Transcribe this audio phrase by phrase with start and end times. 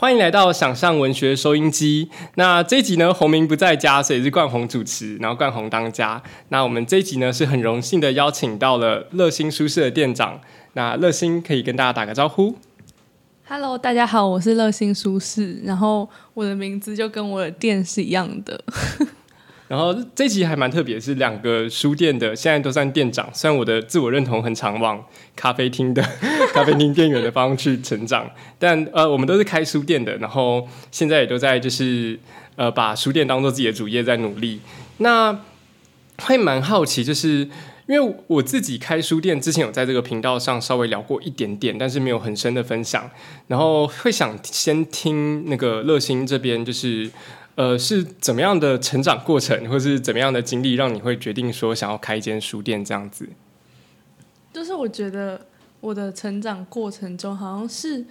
[0.00, 2.08] 欢迎来到想象文学收音机。
[2.36, 6.22] 那这一集呢，洪明不在家，所以是冠宏主持，然后冠宏当家。
[6.50, 10.40] 那我们这一集呢，是很荣幸的邀请到了乐心书室的店长。
[10.74, 12.54] 那乐心可以跟大家打个招呼。
[13.48, 18.62] Hello，大家好，我是乐心书室，然后我的名字就跟我的店是一样的。
[19.68, 23.28] 然后这集还蛮特别，是两个书店的，现在都算店长。
[23.34, 25.04] 虽然我的自我认同很常往
[25.36, 26.02] 咖啡厅的
[26.54, 32.18] 咖啡厅店员的方向去成长，但呃，我们都是开书店的，然后现在也都在就是
[32.56, 34.62] 呃，把书店当做自己的主业在努力。
[34.96, 35.38] 那
[36.22, 37.46] 会蛮好奇，就是
[37.86, 43.10] 因为我自己开书店之前有在这个频道上稍微聊过一点点，但是没有很深的分享。
[43.48, 47.10] 然后会想先听那个乐心这边就是。
[47.58, 53.28] 呃，是怎么样的成长过程，或是怎么样的经历，让你会决定说想要开一间书店这样子？
[54.52, 55.44] 就是我觉得
[55.80, 58.04] 我的成长过程中，好像是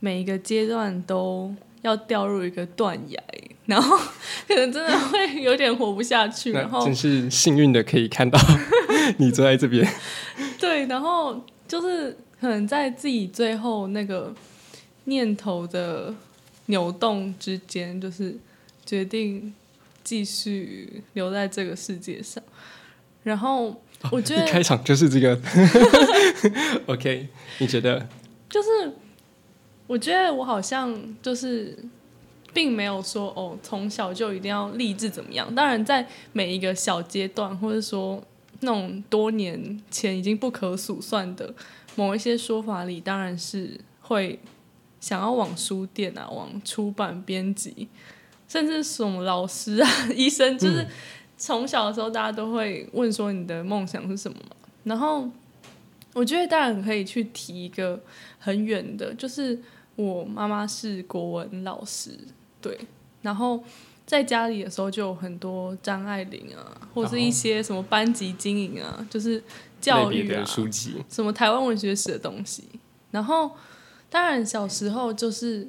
[0.00, 3.18] 每一个阶段都要掉入一个断崖，
[3.64, 3.96] 然后
[4.46, 6.52] 可能真的会有点活不下去。
[6.52, 8.38] 然后真是幸运的可以看到
[9.16, 9.90] 你坐在这边。
[10.58, 14.34] 对，然后就是可能在自己最后那个
[15.04, 16.14] 念头的
[16.66, 18.36] 扭动之间，就是。
[18.90, 19.54] 决定
[20.02, 22.42] 继续留在这个世界上，
[23.22, 25.40] 然后我觉得开场就是这个。
[26.86, 28.08] OK，你觉得？
[28.48, 28.68] 就是
[29.86, 31.78] 我觉得我好像就是
[32.52, 35.54] 并没有说哦，从小就一定要立志怎么样。
[35.54, 38.20] 当然，在每一个小阶段，或者说
[38.58, 41.54] 那种多年前已经不可数算的
[41.94, 44.40] 某一些说法里，当然是会
[44.98, 47.86] 想要往书店啊，往出版编辑。
[48.50, 50.84] 甚至什么老师啊、 医生，就是
[51.38, 54.56] 从小的时候，大家都会问说你的梦想是什么嘛。
[54.82, 55.30] 然后
[56.14, 58.02] 我觉得当然可以去提一个
[58.40, 59.56] 很远的，就是
[59.94, 62.18] 我妈妈是国文老师，
[62.60, 62.76] 对。
[63.22, 63.62] 然后
[64.04, 69.40] 在家里的时候就有很多张爱玲啊，或是一些什么班级经营啊，就是
[69.80, 72.64] 教育的书籍，什么台湾文学史的东西。
[73.12, 73.52] 然后
[74.08, 75.68] 当然小时候就是。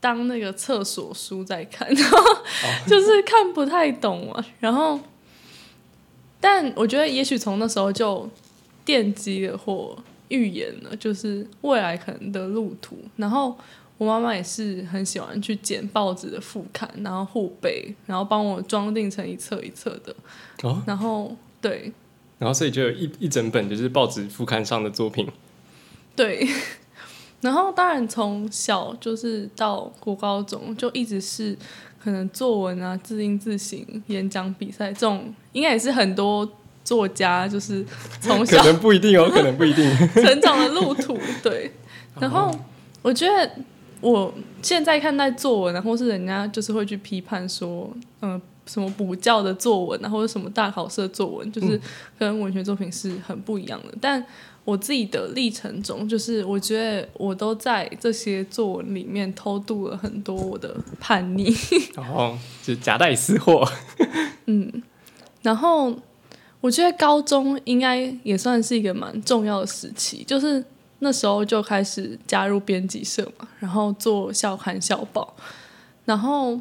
[0.00, 2.18] 当那个厕所书在看，然后
[2.86, 4.42] 就是看不太懂啊。
[4.58, 4.98] 然后，
[6.40, 8.26] 但我觉得也许从那时候就
[8.86, 9.94] 奠基了或
[10.28, 12.96] 预言了，就是未来可能的路途。
[13.16, 13.54] 然后
[13.98, 20.16] 我妈妈也是很喜欢去捡报纸的副刊，然后护背，然后帮我装订成一册一册的。
[20.62, 21.92] 哦，然后对，
[22.38, 25.28] 然后所以就有一一整本就是报纸副刊上的作品。
[26.16, 26.48] 对。
[27.40, 31.56] 然后，当然从小就是到国高中，就一直是
[31.98, 36.46] 可能作文啊、字音字形、演讲比赛这种，应该也是很多
[36.84, 37.82] 作家就是
[38.20, 39.90] 从小可能不一定哦，可能不一定
[40.22, 41.18] 成长的路途。
[41.42, 41.72] 对，
[42.20, 42.54] 然后
[43.00, 43.50] 我觉得
[44.02, 44.30] 我
[44.60, 47.90] 现在看待作文啊，或是人家就是会去批判说，
[48.20, 51.80] 嗯，什么补教的作文啊，或者什么大考试的作文，就是
[52.18, 54.22] 跟文学作品是很不一样的，但。
[54.64, 61.52] 我自己的历程中，就是我觉得我都在这些作文里面偷渡了很多我的叛逆，
[61.94, 63.66] 然 后就夹带私货。
[64.46, 64.82] 嗯，
[65.42, 65.96] 然后
[66.60, 70.62] 我觉得高中应该也算是一个蛮重要的时期，就是
[71.00, 75.34] 那时候就开始加入编辑社嘛，然后做校刊校报，
[76.04, 76.60] 然后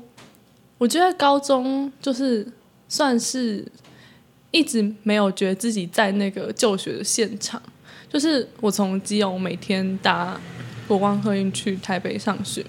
[0.78, 2.48] 我觉得高中就是
[2.88, 3.70] 算是
[4.52, 7.62] 一直没有觉得自己在那个就学的现场。
[8.10, 10.40] 就是我从基隆每天搭
[10.88, 12.66] 国光客运去台北上学，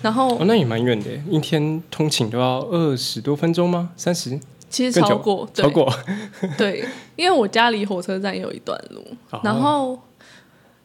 [0.00, 3.90] 然后哦，那也蛮远的，一天通勤都要二十多分钟吗？
[3.96, 4.38] 三十？
[4.70, 5.92] 其实超过，超过。
[6.56, 6.84] 对，
[7.16, 9.04] 因为我家离火车站有一段路，
[9.42, 9.98] 然后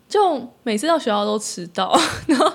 [0.10, 1.96] 就每次到学校都迟到，
[2.28, 2.48] 然后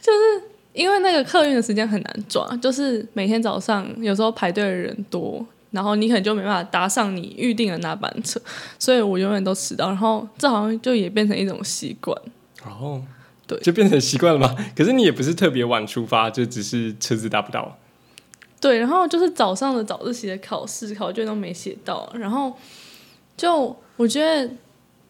[0.00, 5.44] 就是因为那个客运的时间很难抓，就是每天早上有时候排队的人多。
[5.70, 8.40] 然后你可能就没办法搭上你预定的那班车，
[8.78, 9.86] 所以我永远都迟到。
[9.86, 12.16] 然后这好像就也变成一种习惯。
[12.64, 13.00] 哦，
[13.46, 14.56] 对，就变成习惯了吗？
[14.76, 17.78] 可是你也不是特别晚出发，就只是车子搭不到。
[18.60, 22.52] 对，然后就是早上的早自习的考试考卷都没写到，然后
[23.36, 24.52] 就我觉得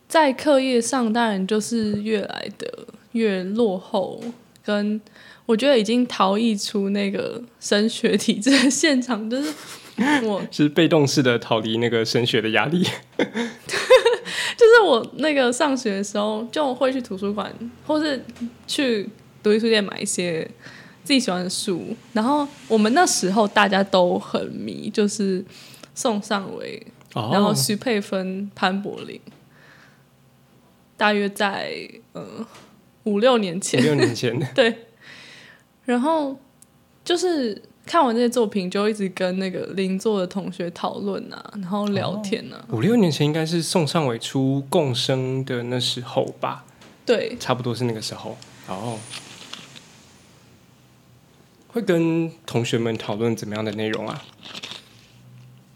[0.07, 4.23] 在课业上当然就是越来的越落后，
[4.63, 5.01] 跟
[5.47, 9.53] 我觉得已经逃逸出那个升学体制的现场，就是。
[10.25, 12.83] 我 是被动式的逃离那个升学的压力，
[13.17, 17.53] 就是我那个上学的时候就会去图书馆，
[17.87, 18.23] 或是
[18.67, 19.09] 去
[19.43, 20.43] 独立书店买一些
[21.05, 21.97] 自己喜欢的书。
[22.13, 25.45] 然后我们那时候大家都很迷，就是
[25.95, 29.21] 宋尚伟，然后徐佩芬、潘柏林，
[30.97, 32.47] 大约在呃
[33.05, 34.87] 五六年前，五六年前 对。
[35.87, 36.39] 然后
[37.03, 42.65] 就是看完这些作品，就一直跟那个邻座的同学讨论啊，然后聊天啊。
[42.71, 46.65] 五六年前应该是宋尚伟出《共生》的那时候吧，
[47.05, 48.37] 对，差不多是那个时候。
[48.69, 48.99] 哦，
[51.69, 54.23] 会跟同学们讨论怎么样的内容啊？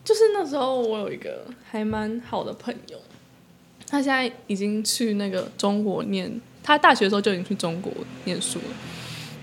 [0.05, 2.99] 就是那时候我有一个还蛮好的朋友，
[3.89, 7.91] 他现在已经去那个中国念，他大学的时候就已经去中国
[8.25, 8.77] 念书了。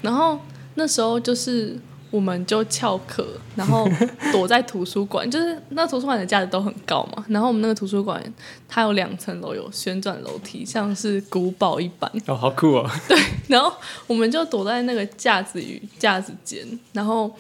[0.02, 0.40] 然后
[0.75, 1.78] 那时候就是
[2.12, 3.25] 我们就翘课，
[3.56, 3.90] 然后
[4.31, 7.25] 躲在图书馆，就是那图书馆的架子都很高嘛。
[7.30, 8.22] 然后我们那个图书馆
[8.68, 12.12] 它有两层楼，有旋转楼梯，像是古堡一般。
[12.28, 12.92] 哦，好酷哦！
[13.08, 13.18] 对
[13.48, 13.74] 然后
[14.08, 17.34] 我们就躲在那个架子与架子间，然后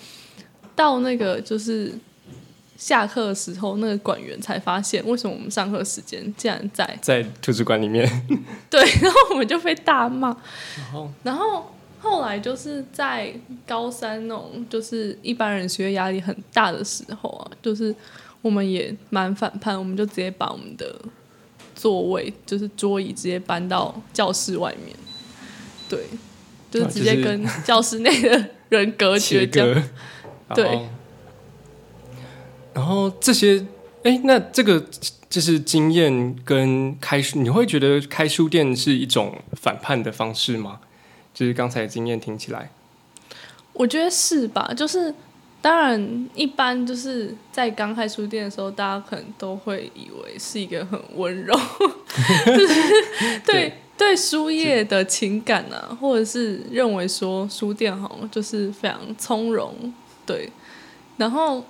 [0.73, 1.93] 到那个就是
[2.77, 8.09] 下课的时候，那个管员才发现为什么我们上课时间竟然在在图书馆里面，
[8.71, 10.35] 对，然后我们就被大骂。
[10.77, 11.71] 然后然后
[12.01, 13.31] 后来就是在
[13.67, 17.95] 高三那种就是一般人学业压力很大的时候啊，就是
[18.41, 20.99] 我们也蛮反叛，我们就直接把我们的
[21.75, 24.95] 座位就是桌椅直接搬到教室外面，
[25.87, 25.99] 对，
[26.71, 29.83] 就是直接跟教室内的人隔绝 切这样。
[30.55, 30.85] 对然后。
[32.73, 33.65] 然后这些，
[34.03, 34.81] 哎，那这个
[35.29, 40.79] 就是经验跟开书，你会觉得开书店是一种反叛的方式吗？
[41.33, 42.71] 就是刚才的经验听起来，
[43.73, 44.73] 我觉得是吧？
[44.75, 45.13] 就是
[45.61, 51.53] 当然，一般就是在刚开书店的时候，大家可能都会以为是一个很温柔，
[52.45, 59.93] 就是 对对书业的情感啊，或者是认为说书店好像就是非常从容，
[60.25, 60.49] 对。
[61.17, 61.63] 然后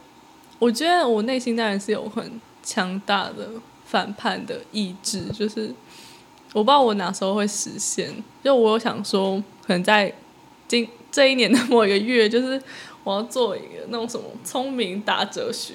[0.59, 3.49] 我觉得我内心当然是有很强大的
[3.83, 5.73] 反叛的意志，就是
[6.53, 8.12] 我不知道我哪时候会实现。
[8.44, 10.13] 就我有想说，可能在
[10.68, 12.62] 今这一年的某一个月，就是
[13.03, 15.74] 我要做一个那种什么聪明打哲学，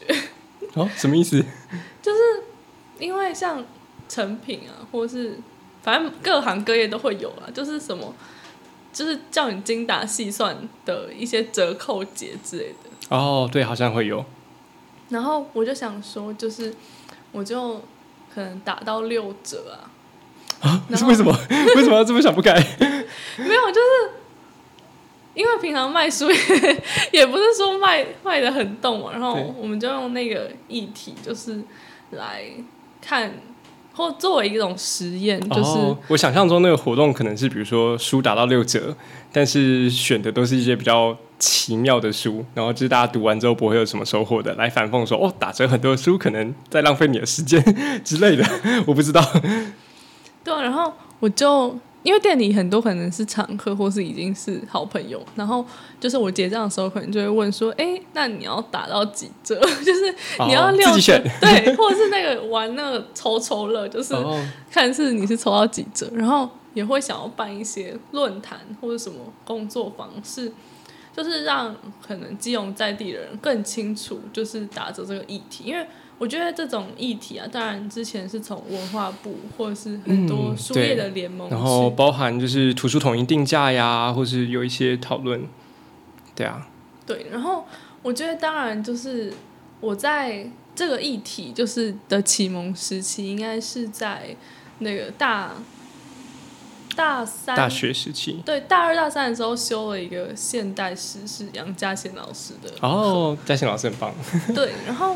[0.74, 1.44] 哦，什么意思？
[2.02, 2.18] 就是
[2.98, 3.64] 因为像
[4.08, 5.38] 成品啊，或是
[5.82, 8.14] 反正各行各业都会有啦，就是什么。
[8.92, 10.56] 就是叫你精打细算
[10.86, 14.24] 的一些折扣节之类的，哦，对，好像会有，
[15.10, 16.74] 然后我就想说，就是
[17.30, 17.74] 我就
[18.34, 19.84] 可能打到六折啊，
[20.60, 21.30] 啊，然后为什么
[21.76, 22.54] 为什么要这么想不开？
[23.38, 24.10] 没有，就是
[25.34, 26.36] 因为平常卖书也
[27.12, 31.60] 也不是说卖卖的很动嘛，然后我们就用那个议题，就是
[32.10, 32.44] 来
[33.02, 33.30] 看
[33.92, 38.96] 或作为一种实验，就是、哦，我想象中那个活动可能是，比如说书打到六折，
[39.30, 47.62] 但是选的都是一些比较奇妙的书，然后就是大家读完之后不会有什么收获的，来反讽说哦，打折很多的书可能在浪费你的时间
[48.02, 48.44] 之类的，
[48.86, 49.22] 我不知道。
[50.46, 55.66] 对啊，然后我就因为店里很多可能是常客或是已经是好朋友，然后
[55.98, 59.60] 就是我结账的时候可能就会问说，哎，那你要打到几折？
[59.84, 60.14] 就是
[60.46, 64.40] 你要哦六折，自己选 对，或者是那个玩那个抽抽乐，就是哦，
[64.70, 70.52] 看是你是抽到几折，然后也会想要办一些论坛或者什么工作坊，是
[71.12, 71.74] 就是让
[72.06, 75.84] 可能基隆在地的人更清楚，就是打折这个议题，因为。
[76.18, 85.46] 我觉得这种议题啊，当然之前是从文化部或者是很多嗯书业的联盟去、然后包含就是图书统一定价呀，或是有一些讨论，
[86.34, 86.66] 对啊，
[87.04, 87.66] 对，然后
[88.02, 89.32] 我觉得当然就是
[89.80, 94.34] 我在这个议题就是的启蒙时期，应该是在
[94.78, 95.52] 那个大
[96.94, 98.40] 大三大学时期。
[98.44, 104.14] 对大二大三的时候修了一个现代史，是杨嘉贤老师的哦，嘉贤老师很棒，
[104.54, 105.14] 对，然后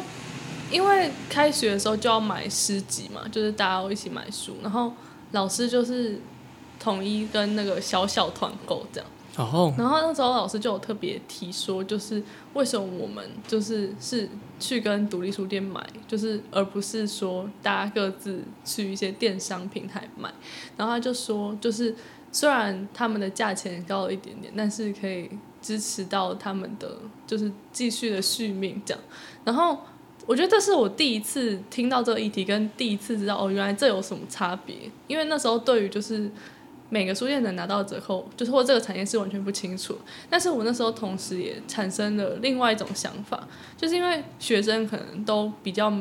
[0.71, 4.93] 因为开学的时候就要买诗集嘛，就是大家都一起买书，然后
[5.33, 6.19] 老师就是
[6.79, 9.11] 统一跟那个小小团购这样。
[9.37, 12.23] 哦，然后那时候老师就有特别提说，就是
[12.53, 20.31] 为什么我们就是是去跟独立书店买，就是而不是说大家各自去一些电商平台买。
[20.77, 21.95] 然后他就说，就是
[22.33, 25.31] 虽然他们的价钱高了一点点，但是可以
[25.63, 29.03] 支持到他们的就是继续的续命这样。
[29.45, 29.79] 然后
[30.27, 34.77] 我觉得这是我第一次听到这个议题，跟第一次知道哦，原来这有什么差别。
[35.09, 36.31] 因为那时候对于就是
[36.89, 39.97] 每个书店能拿到折扣，就是或这个产业是完全不清楚。
[40.29, 45.93] 但是我那时候同时也产生了另外一种想法，就是因为学生可能都比较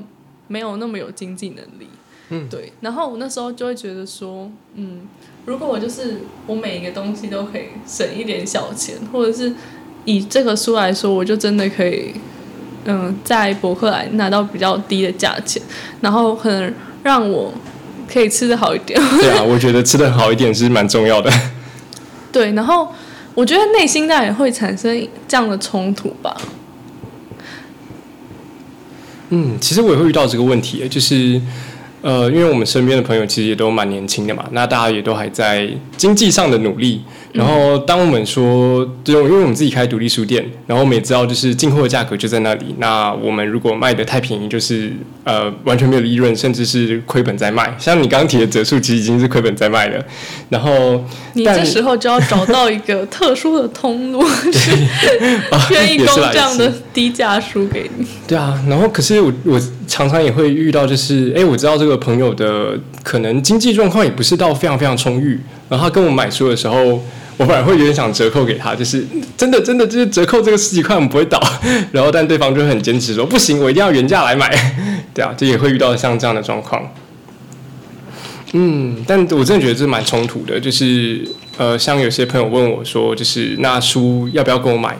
[0.47, 1.88] 没有那么有经济能力，
[2.29, 2.71] 嗯，对。
[2.81, 5.07] 然后我那时候就会觉得说，嗯，
[5.45, 9.53] 如果我就是我每一个东西都可以省一点小钱，或者是
[10.05, 12.13] 以这个书来说，我就真的可以。
[12.86, 15.62] 嗯，在博客来拿到比较低的价钱，
[16.01, 17.53] 然后可能让我
[18.12, 19.00] 可以吃的好一点。
[19.19, 21.31] 对啊，我觉得吃的好一点是蛮重要的。
[22.31, 22.88] 对，然后
[23.36, 26.36] 我觉得内心当然也会产生这样的冲突吧。
[29.29, 31.39] 嗯，其实我也会遇到这个问题，就是
[32.01, 37.03] 呃，因为我们身边的朋友其实也都蛮年轻的嘛，那大家也都还在经济上的努力。
[37.31, 42.74] 然后，当我们说，就因为我们自己开独立书店，然后我们也知道，就是进货的价格就在那里。
[42.79, 44.91] 那我们如果卖的太便宜，就是
[45.24, 47.71] 呃完全没有利润，甚至是亏本在卖。
[47.77, 50.03] 像你刚刚提的折数，其实已经是亏本在卖了。
[50.50, 54.71] 然后，你这时候就要找到一个特殊的通路， 是
[55.69, 58.07] 愿意供这样的低价书给你。
[58.27, 67.00] 对啊，然后可是我我常常也会遇到，就是哎，我知道这个朋友的可能经济状况也不是到非常非常充裕，然后他跟我买书的时候。
[67.39, 69.01] 我反而会有点想折扣给他，就是
[69.38, 71.41] 真的真的就是折扣这个十几块我们不会倒，
[71.93, 74.51] 然后但对方就很坚持说不行，我一定要原价来买，
[75.13, 76.84] 对啊，这也会遇到像这样的状况。
[78.51, 81.25] 嗯，但我真的觉得这蛮冲突的，就是
[81.58, 84.98] 呃，像有些朋友问我说，就是那书要不要跟我买，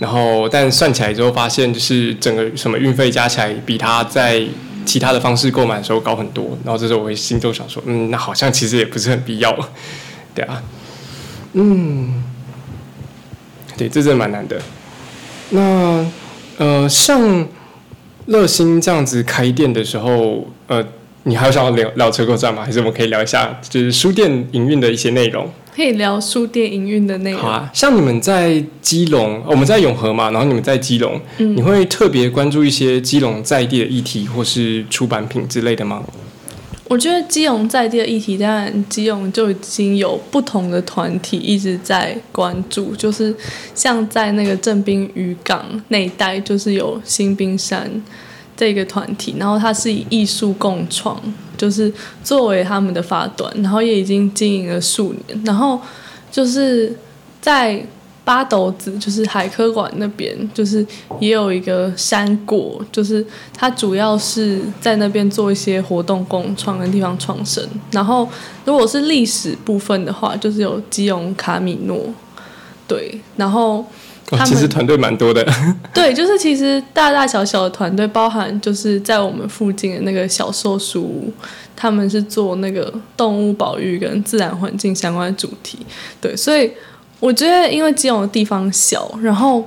[0.00, 4.42] 然后但算起来之后发现，就是整个什么运费加起来比他在
[4.86, 9.54] 其他的方式购买的时候高很多，然后这时候我会心中想说，嗯，那好像其实也不是很必要，
[10.34, 10.62] 对啊。
[11.54, 12.22] 嗯，
[13.76, 14.60] 对，这真的蛮难的。
[15.50, 16.06] 那
[16.58, 17.46] 呃，像
[18.26, 20.82] 乐心这样子开店的时候，呃，
[21.24, 22.62] 你还有想要聊聊车购站吗？
[22.64, 25.50] 还是我们可以聊一下，就是书店营运的一些内容？
[25.74, 27.40] 可以聊书店营运的内容。
[27.40, 36.02] 好啊，像你们在基隆，我们在永和嘛，然后你们在基隆，你会特别关注一些基隆在地的议题或是出版品之类的吗？
[36.92, 43.34] 我觉得基隆在地的议题，当然基隆就已经有不同的团体一直在关注，就是
[43.74, 47.90] 像在那个正滨渔港那一带，就是有新冰山
[48.54, 51.18] 这个团体，然后它是以艺术共创，
[51.56, 51.90] 就是
[52.22, 55.80] 作为他们的发端，然后也已经经营了数年，然后
[56.30, 56.94] 就是
[57.40, 57.82] 在。
[58.24, 60.86] 八斗子就是海科馆那边，就是
[61.18, 67.66] 也有一个山果，就是它主要是在那边做一些活动共创跟地方创生。
[67.90, 68.28] 然后
[68.64, 71.98] 如果是历史部分的话，就是有基隆卡米诺，
[72.86, 73.84] 对，然后
[74.26, 75.44] 他其实团队蛮多的。
[75.92, 81.32] 对，就是其实大大小小的团队，包含就是在我们附近的那个小兽书屋，
[81.74, 85.78] 他们是做那个动物保育跟自然环境相关的主题，
[86.20, 86.70] 对，所以。
[87.22, 89.64] 我觉得，因为基隆的地方小，然后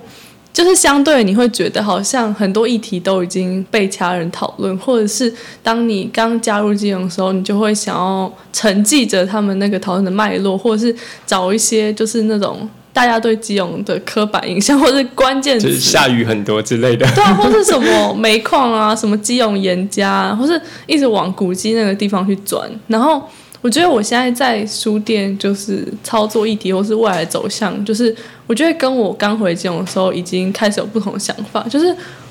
[0.52, 5.34] 就是相对你会觉得好像很多议题都已经被其他人讨论，或者是
[5.64, 10.94] 当你刚加入基隆的时候，你就会想要承继着他们那个讨论的脉络，或者是
[11.26, 23.24] 找一些就是那种大家对基隆的刻板印象，或是关键词，下雨很多之类的，对啊，或是什么煤矿啊，什么基隆盐家，或是一直往古迹那个地方去转，然后。
[23.66, 31.66] 我觉得我现在在书店就是操作议题或是未来走向，就是我觉得跟我刚回金融的时候已经开始有不同的想法。
[31.68, 31.88] 就是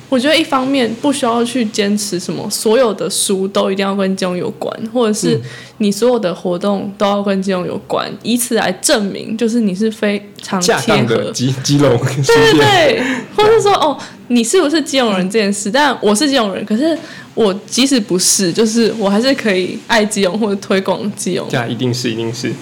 [0.09, 5.41] 我觉得一方面不需要去坚持什么所有的书都一定要跟金融有关，或者是
[5.79, 11.97] 你所有的活动都要跟金融有关，以此来证明就是你是非常贴合基基隆
[12.27, 13.03] 对对对，
[13.37, 16.97] 或者说哦你是不是金融人这件事，但我是金融人，可是。
[17.35, 21.45] 我即使不是，就是我还是可以爱金融或者推广金融。
[21.51, 22.53] 这样一定是，一定是。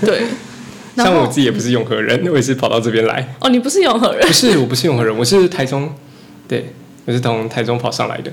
[0.00, 0.22] 对，
[0.96, 3.34] 像我自己也不是永和人，我也是跑到这边来。
[3.40, 4.26] 哦，你不是永和人？
[4.26, 5.92] 不是，我不是永和人，我是台中。
[6.48, 6.72] 对，
[7.04, 8.32] 我是从台中跑上来的。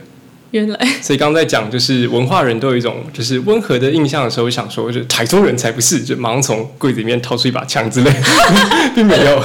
[0.51, 0.77] 原来。
[1.01, 8.11] 所以刚刚在讲，就是文化人都有一种就是温和的印象的时候，想说，就台中人才不是，就马上从柜子里面掏出一把枪之类，
[8.93, 9.43] 并没有。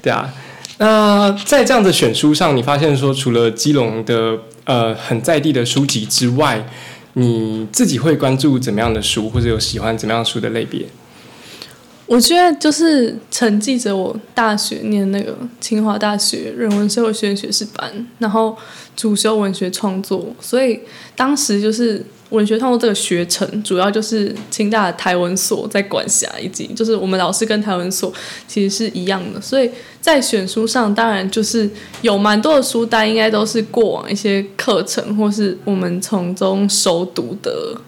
[0.00, 0.32] 对啊。
[0.78, 6.64] 那在这样的选书上，你发现说，除了基隆的呃很在地的书籍之外，
[7.14, 10.82] 你自己会关注怎么样的书，或者有喜欢怎么样书的类别？
[12.08, 18.56] 我觉得就是承继着我大学念那个清华大学人文社会学院学士班，然后
[18.96, 20.80] 主修文学创作，所以
[21.14, 22.04] 当时就是。
[22.30, 28.12] 文学创作这个学程，主要就是清大的台文所在管辖，以及就是我们老师跟台文所
[28.46, 29.70] 其实是一样的，所以
[30.02, 31.66] 在选书上，当然就是
[32.02, 37.80] 有蛮多的书单，应该都是过往一些课程或是我们从中熟读的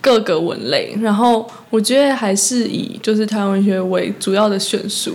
[0.00, 0.96] 各个文类。
[1.00, 5.14] 然后我觉得还是以就是台湾文学为主要的选书，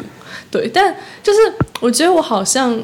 [0.49, 0.69] 对。
[0.73, 1.39] 但就是
[1.79, 2.81] 我觉得我好像。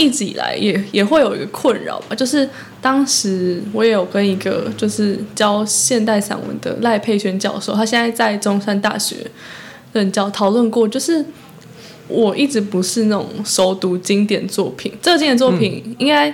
[0.00, 2.48] 一直以来也也会有一个困扰吧，就是
[2.80, 9.16] 当时我也有跟一个就是教现代散文的赖佩轩教授，他现在在中山大学
[9.92, 11.24] 任教，讨论过，就是
[12.06, 16.32] 我一直不是那种熟读经典作品，这个经典作品应该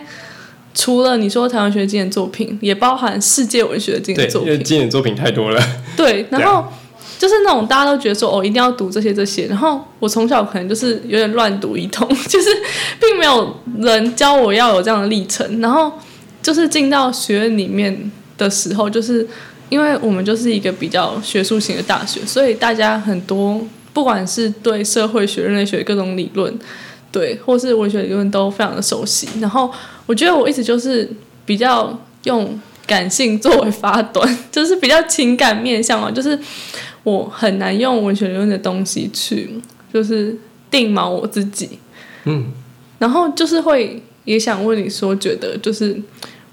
[0.74, 5.62] 除了你说台湾学经典作品，也包含世界文学的经典作品，因为经典作品太多了。
[5.96, 6.66] 对，然后
[7.16, 12.48] 就是那种大家都觉得说哦，一定要读这些这些，然后我从小可能就是有点乱读一通， 就是
[13.00, 15.60] 并没有人教我要有这样的历程。
[15.60, 15.92] 然后
[16.42, 19.26] 就是进到学院里面的时候，就是
[19.68, 26.52] 因为我们就是一个比较学术型的大学，所以大家很多不管是对社会学、人类学各种理论，
[27.12, 29.28] 对，或是文学理论都非常的熟悉。
[29.40, 29.70] 然后
[30.06, 31.08] 我觉得我一直就是
[31.46, 36.38] 比较用感性作为发端， 就是比较情感面向嘛，就是
[37.02, 39.50] 我很难用文学理论的东西去
[39.92, 40.36] 就是
[40.70, 41.78] 定锚我自己。
[42.24, 42.46] 嗯，
[42.98, 45.96] 然后就是会也想问你说，觉得就是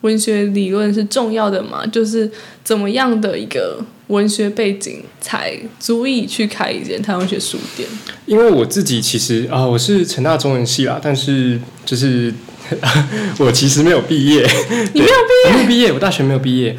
[0.01, 1.85] 文学理论是重要的吗？
[1.85, 2.29] 就是
[2.63, 7.87] 怎么样的一个文学背景才足以去开一间台湾文学书店？
[8.25, 12.33] 因为我自己其实啊、我是成大中文系啦，但是就是
[13.39, 14.41] 我其实没有毕业，
[14.93, 16.75] 你没有毕业，没有毕业，我大学没有毕业。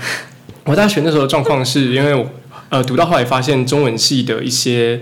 [0.64, 2.26] 我大学那时候的状况是因为我
[2.68, 5.00] 呃读到后来发现中文系的一些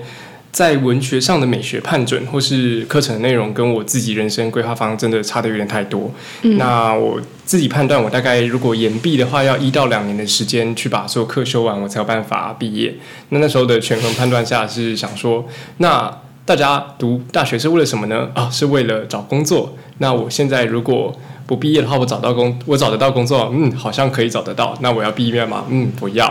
[0.50, 6.10] 在文学上的美学判准或是课程的内容，跟我自己人生规划方向真的差的有点太多。
[6.42, 12.94] 那我自己判断，我大概如果延毕的话，要一到两年的时间去把所有课修完，我才有办法毕业。
[13.28, 16.10] 那那时候的权衡判断下是想说，那
[16.50, 18.28] 大家读大学是为了什么呢？
[18.34, 19.72] 啊，是为了找工作。
[19.98, 21.16] 那我现在如果
[21.46, 24.76] 不毕业的话，我找到工，我找得到工作，嗯，好像可以找得到。
[24.80, 25.64] 那我要毕业吗？
[25.68, 26.28] 嗯，不要，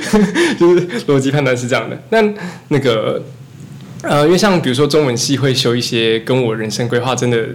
[0.58, 2.02] 就是逻辑判断是这样的。
[2.08, 2.24] 那
[2.68, 3.22] 那个
[4.00, 7.48] 呃，因为像比如说中文系会修一些跟我人生规划真的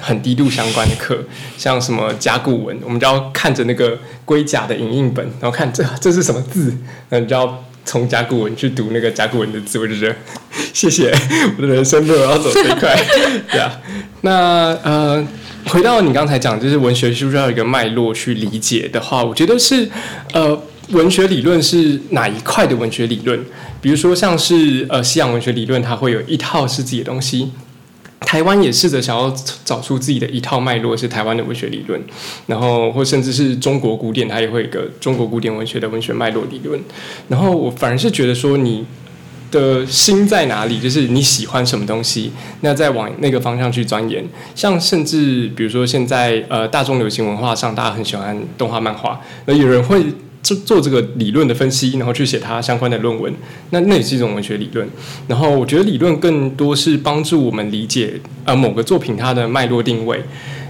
[0.00, 1.16] 很低度相关的课，
[1.56, 6.76] 像什么甲骨文，我们就要看着那个龟甲的影印本，然后看这这是什么字，
[7.10, 10.16] 那你就要从甲骨文去读那个甲骨文的字，我就觉得
[10.72, 11.12] 谢谢
[11.56, 12.96] 我的人生路要走这一块，
[13.50, 13.80] 对啊。
[14.22, 15.26] 那呃，
[15.66, 19.88] 回到你刚才讲，就是文学是不是要有一个脉络去理解的话，我觉得是
[20.32, 23.38] 呃，文学理论是哪一块的文学理论？
[23.80, 27.50] 比如说像是呃西洋文学理论，它会有一套是自己的东西。
[28.20, 32.00] 台湾也试着想要找出自己的一套脉络，是台湾的文学理论，
[32.46, 36.80] 然后或甚至是中国古典，它也会有一个中国古典文学的文学脉络理论。
[37.28, 38.84] 然后我反而是觉得说，你
[39.50, 42.30] 的心在哪里，就是你喜欢什么东西，
[42.60, 44.24] 那再往那个方向去钻研。
[44.54, 50.04] 像甚至比如说现在呃大众流行文化上，大家很喜欢动画漫画，那有人会。
[50.56, 53.32] 做这个理论的分析，然后去写它相关的论文，
[53.70, 54.88] 那那也是一种文学理论。
[55.28, 60.22] 然后我觉得理论更多是帮助我们理解呃某个作品它的脉络定位。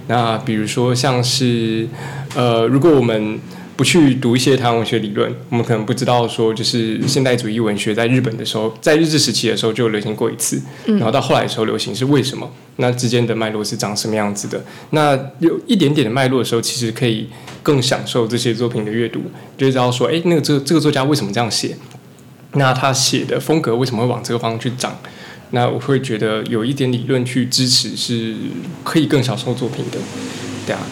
[0.06, 1.86] 那比如说像是
[2.34, 3.38] 呃，如果我们
[3.80, 12.46] 不去读一些台湾文学理论，我们可能不知道说，就是现代主义文学在日本的时候，在日治时期的时候就流行过一次，然后到后来的时候流行是为什么？
[12.76, 14.62] 那之间的脉络是长什么样子的？
[14.90, 17.26] 那有一点点的脉络的时候，其实可以
[17.62, 19.22] 更享受这些作品的阅读，
[19.56, 21.74] 就知道说，哎，那个这个这个作家为什么这样写？
[22.52, 24.94] 那他写的风格为什么会往这个方向去长？
[25.52, 28.34] 那我会觉得有一点理论去支持，是
[28.84, 29.96] 可以更享受作品的，
[30.66, 30.82] 对啊。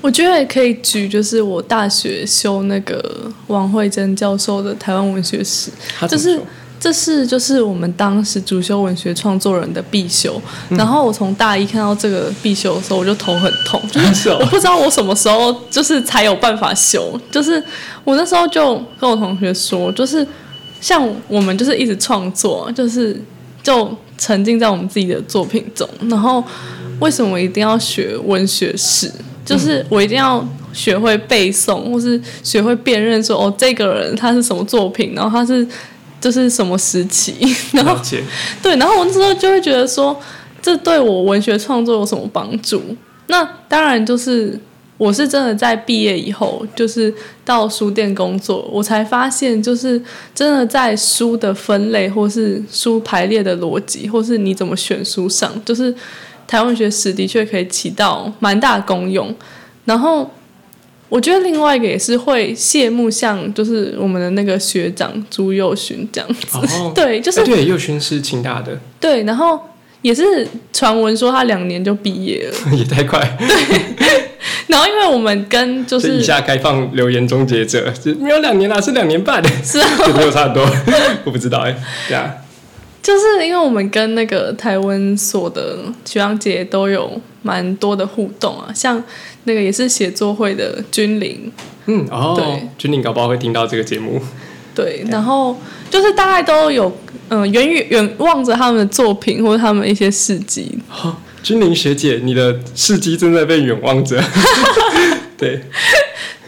[0.00, 5.70] 我觉得也可以举，就是我大学修那个王慧珍教授的台湾文学史，
[6.08, 6.40] 就是
[6.78, 10.40] 这是就是我们当时主修文学创作人的必修。
[10.68, 17.18] 然后我从大一看到这个必修的时候，我就头很痛，就是 我不知道我什么时候就是才有办法修。
[17.30, 17.62] 就是
[18.04, 20.24] 我那时候就跟我同学说，就是
[20.80, 23.20] 像我们就是一直创作，就是
[23.62, 26.44] 就沉浸在我们自己的作品中，然后
[27.00, 29.10] 为什么一定要学文学史？
[29.46, 35.66] 就是我一定要学会背诵，或是学会辨认说哦，这个人他是什么作品，然后他是
[36.20, 37.36] 就是什么时期，
[37.72, 37.96] 然后
[38.60, 40.20] 对，然后我那时候就会觉得说，
[40.60, 42.82] 这对我文学创作有什么帮助？
[43.28, 44.58] 那当然就是
[44.98, 50.02] 我是真的在毕业以后，就是到书店工作，我才发现，就是
[50.34, 55.94] 真的在书的分类，或是书排列的逻辑，或是你怎么选书上，就是。
[56.46, 59.34] 台湾文学史的确可以起到蛮大功用，
[59.84, 60.30] 然后
[61.08, 66.58] 我觉得另外一个也是会谢幕，像就是我们的那个学长朱佑勋这样子，
[66.94, 69.58] 对，就是对，佑勋是清大的，对，然后
[70.02, 74.30] 也是传闻说他两年就毕业了， 也太快， 对，
[74.68, 80.64] 然后因为我们跟就是以下开放留言终结者，没有两年啦，是两年半，是啊，没有差很多，
[81.24, 81.74] 我不知道哎，
[82.08, 82.32] 对啊。
[83.06, 89.00] 就是因为我们跟那个台湾所的学长姐都有蛮多的互动啊，像
[89.44, 91.52] 那个也是写作会的君临，
[91.86, 94.20] 嗯哦，对，君临搞不好会听到这个节目，
[94.74, 95.56] 对，然后
[95.88, 96.92] 就是大概都有
[97.28, 100.76] 嗯远远远望着他们的作品或者他们一些事迹。
[100.88, 104.20] 好，君临学姐，你的事迹正在被远望着，
[105.38, 105.62] 对。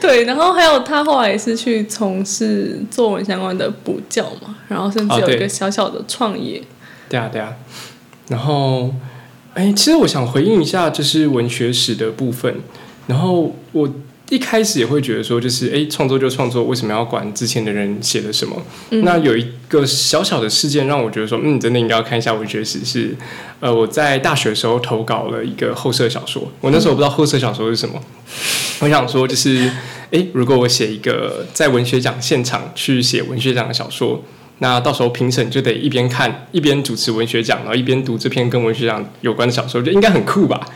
[0.01, 6.63] 对，然后还有他后来也是去从事作文相关的补教嘛，然后甚至有一个小小的创业。
[7.09, 7.55] 对啊，对啊。
[8.29, 8.95] 然后，
[9.55, 12.61] 哎，其实我想回应一下，就是文学史的部分。
[13.07, 13.89] 然后我
[14.31, 18.63] 一开始也会觉得说，就是哎，创作就创作，为什么要管之前的人写的什么？
[18.91, 22.85] 嗯那有一个小小的事件让我觉得说，嗯，真的应该要看一下文学史。
[22.85, 23.17] 是，
[23.61, 27.99] 呃，我在大学的时候投稿了一个后设小说，我那时候不知道后设小说是什么。
[28.81, 29.71] 我想说，就是，
[30.11, 34.23] 哎，如果我写一个在文学奖现场去写文学奖的小说，
[34.59, 40.69] 那到时候评审就得一边看一边主持文学奖，然后一边读这篇跟文学奖有关的小说，就应该很酷吧？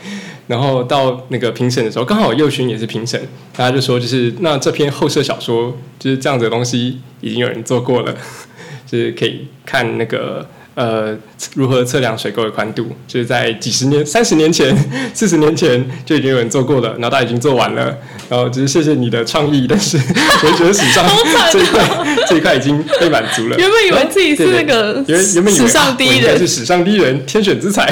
[0.47, 3.19] 然后到那个评审的时候，刚好右勋也是评审，
[3.55, 8.13] 大家就说就是那这篇后设小说就是这样子的东西，已经有人做过了，
[8.85, 11.15] 就是可以看那个呃
[11.55, 14.75] 如何测量水沟的宽度，就是在几十年、三十年前、
[15.13, 17.97] 四十年前就已经有人做过了，然后大家已经做完了，
[18.29, 19.97] 然后只是谢谢你的创意，但是
[20.43, 21.05] 我觉得史上
[21.51, 21.83] 这一块
[22.27, 23.57] 这一块已经被满足了。
[23.57, 27.85] 原本以为自己是那个原原本以为史上第一人是，史上第一人，天选之才，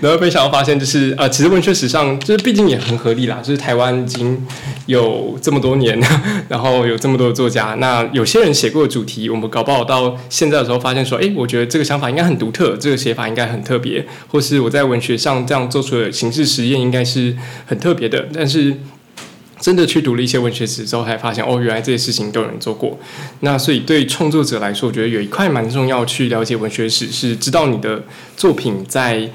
[0.00, 4.40] 然后没想到发现就是呃，其实文学史上就是毕竟也很合理啦，就是台湾已经
[4.86, 5.98] 有这么多年，
[6.48, 17.36] 然后有这么多的作家，那有些人写过的主题，我们搞不好到现在的时候发现说，哎，我觉得这个想法应该很独特，这个写法应该很特别，或是我在文学上这样做出的形式实验应该是
[17.66, 18.76] 很特别的，但是。
[19.60, 22.96] 真的去读了一些文学史之后，才发现哦，原来这些事情都有人做过。
[23.40, 28.00] 那所以对创作者来说，我觉得有一块蛮重要，去了解文学史，是知道你的
[28.36, 29.28] 作品在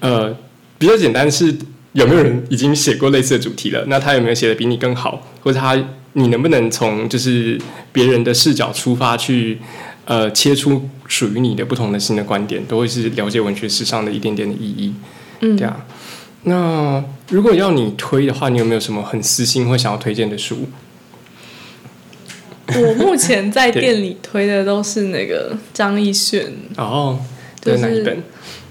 [0.00, 0.36] 呃
[0.76, 1.56] 比较简单是
[1.92, 5.80] 有没有人已经写过类似的主题了，那他有没有写的比你更好，或者他
[6.14, 7.56] 你能不能从就是
[7.92, 9.60] 别人的视角出发去
[10.10, 14.92] 呃切出属于你的不同的新的观点，都会是了解文学史上的一点点的意义。
[15.38, 15.86] 嗯对，啊。
[16.42, 20.68] 那如果要你推的话，你有没有什么很私心或想要推荐的书？
[22.74, 27.16] 我目前在店里推的都是那个张艺轩， 哦，
[27.60, 28.22] 这就是是哪一本？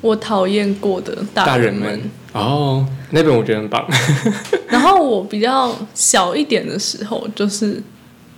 [0.02, 1.90] 我讨厌过的大人们。
[1.90, 2.12] 们。
[2.34, 3.88] 哦，那本我觉得很棒。
[4.68, 7.82] 然后我比较小一点的时候，就是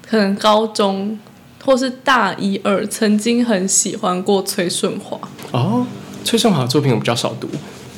[0.08, 1.18] 可能高中
[1.64, 5.20] 或是大一二，曾经很喜欢过崔顺华。
[5.52, 5.86] 哦，
[6.24, 7.48] 崔胜华的作品我比较少读。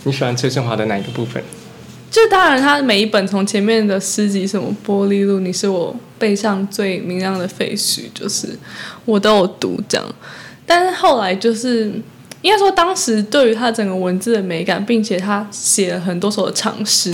[0.04, 1.42] 你喜欢崔胜华的哪一个部分？
[2.12, 8.48] 就当然，他每一本从前面的诗集，什么《玻璃路》，你是我背上最明亮的废墟，就是
[9.06, 10.06] 我都有读这样。
[10.66, 11.92] 但是后来就是
[12.42, 17.12] 应该说，当时对于他整个文字的美感，并且他写了很多首的长诗，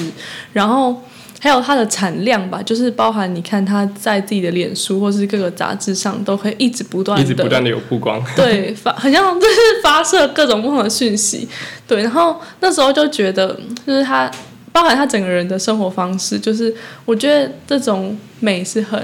[0.51, 1.01] 然后
[1.39, 8.21] 还有它的产量吧，就是包含你看他在自己的脸书或是各个杂志上，都可以一直不断一的直不断的有曝光。
[8.35, 11.47] 对，发很像就是发射各种不同的讯息，
[11.87, 14.29] 对，然后那时候就觉得，就是他
[14.71, 16.75] 包含他整个人的生活方式，就是
[17.05, 19.01] 我觉得这种美是很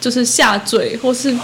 [0.00, 1.34] 就是下坠，或是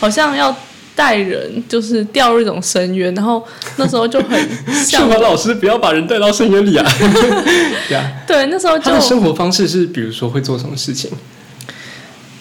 [0.00, 0.54] 好像要
[0.96, 6.84] 带人就是掉入一种深渊，然后那时候就很 胜像华老师不要把人带到深渊里啊！
[7.88, 11.10] 对啊，对，那时候就他的生活方式是，比如说会做什么事情？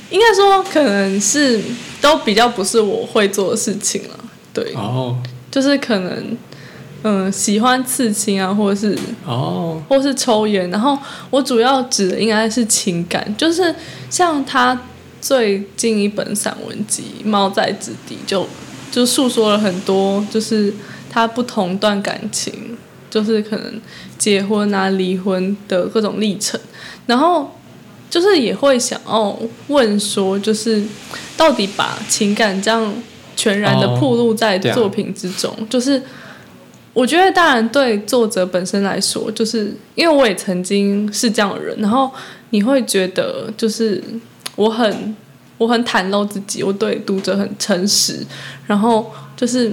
[0.10, 1.60] 应该说可能是
[2.00, 4.18] 都比较不是我会做的事情了，
[4.54, 5.18] 对，哦
[5.52, 6.38] 就是可能
[7.04, 10.98] 嗯喜欢刺青啊，或者是哦，或是抽烟，然后
[11.30, 13.74] 我主要指的应该是情感，就是
[14.10, 14.80] 像他
[15.26, 18.46] 最近一本散文集《猫在之地》就
[18.92, 20.72] 就诉说了很多，就是
[21.10, 22.78] 他不同段感情，
[23.10, 23.82] 就是可能
[24.20, 26.60] 结婚啊、离婚的各种历程，
[27.08, 27.52] 然后
[28.08, 29.36] 就是也会想要
[29.70, 30.84] 问说，就是
[31.36, 32.94] 到底把情感这样
[33.36, 36.00] 全然的哦暴露在作品之中，就是。
[36.94, 42.10] 我觉得，当然对作者本身来说，就是因为我也曾经是这样的人，然后
[42.52, 44.02] 你会觉得，就是
[44.56, 45.16] 我很
[45.58, 48.26] 我很袒露自己，我对读者很诚实，
[48.68, 49.72] 然后就是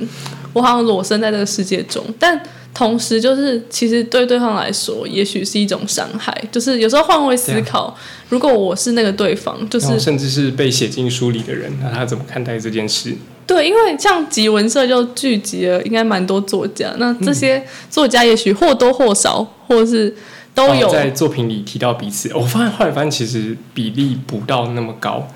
[0.53, 2.41] 我好像裸身在这个世界中，但
[2.75, 6.33] 同时就是其实对对方来说，也许是一种伤害。
[6.51, 7.95] 就是有时候换位思考，
[8.31, 13.15] 如果我是那个对方，就是甚至是被写进书里的人，那他怎么看待这件事？
[13.47, 20.15] 对，因为像集文社就聚集了应该蛮多作家，那这嗯些作家也许或多或少，或是
[20.55, 22.33] 都有哦在作品里提到彼此。
[22.35, 25.29] 我发现后来发现其实比例不到那么高，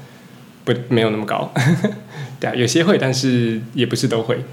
[0.64, 1.52] 不没有那么高。
[2.38, 4.44] 对啊，有些会，但是也不是都会。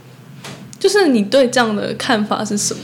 [0.79, 2.79] 就是你对这样的看法是什么？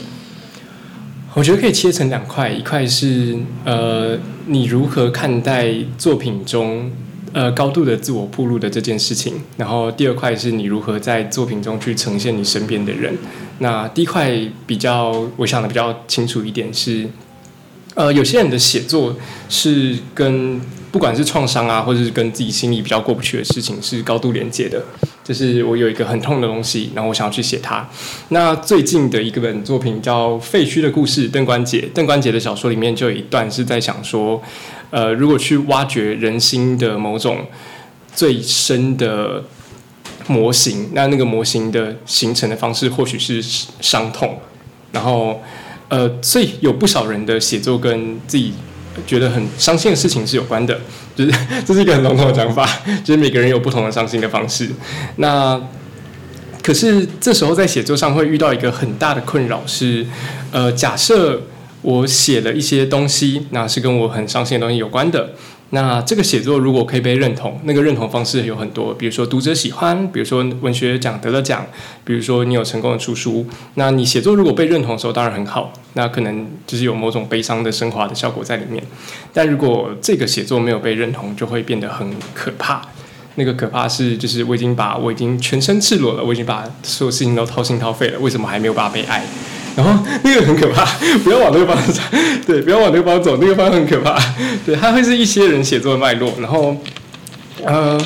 [1.34, 6.90] 我觉得可以切成两块，一块是呃，你如何看待作品中
[7.32, 13.16] 呃高度的自我暴露的这件事情，然后第二块是你如何在作品中去呈现你身边的人。
[13.60, 17.06] 那第一块比较我想的比较清楚一点是，
[17.94, 19.16] 呃，有些人的写作
[19.48, 20.60] 是跟
[20.92, 24.82] 不管是创伤啊，或者是跟自己心里比较过不去的事情是高度连接的。
[25.22, 27.88] 就是我有一个很痛的东西，然后我想要去写它。
[28.30, 31.88] 那最近的一个本作品叫《废墟的故事》，邓关杰。
[31.94, 34.42] 邓关杰的小说里面就有一段是在想说，
[34.90, 37.46] 呃，如果去挖掘人心的某种
[38.12, 39.44] 最深的
[40.26, 43.40] 模型，那那个模型的形成的方式或许是
[43.80, 44.36] 伤痛。
[44.90, 45.40] 然后，
[45.90, 48.54] 呃，所以有不少人的写作跟自己
[49.06, 50.80] 觉得很伤心的事情是有关的。
[51.14, 51.32] 就是
[51.66, 52.66] 这是一个很笼统的讲法，
[53.04, 54.70] 就是每个人有不同的伤心的方式。
[55.16, 55.60] 那
[56.62, 60.06] 可是这时候在写作上会遇到一个很大的困扰是，
[60.52, 61.42] 呃，假设
[61.82, 65.30] 我写了一些东西，那是跟我很伤心的东西有关的。
[65.72, 71.64] 那这个写作如果可以被认同，那个认同方式有很多，比如说读者喜欢，比如说文学奖得了奖，
[72.04, 73.46] 比如说你有成功的出书。
[73.74, 78.82] 那你写作如果被认同的时候，当然很好，那可能就是有某种悲伤的升华的效果在里面。
[79.32, 82.82] 但如果这个写作没有被认同，就会变得很可怕。
[83.36, 89.24] 那个可怕是，就是我已经把我已经全身赤裸了，我已经把所有事情都掏心掏肺了，为什么还没有办法被爱？
[89.76, 90.84] 然后那个很可怕，
[91.24, 92.04] 不要往那个方向，
[92.46, 94.18] 对，不要往那个方向走，那个方向很可怕。
[94.66, 96.34] 对，它会是一些人写作的脉络。
[96.40, 96.76] 然后，
[97.64, 97.98] 呃，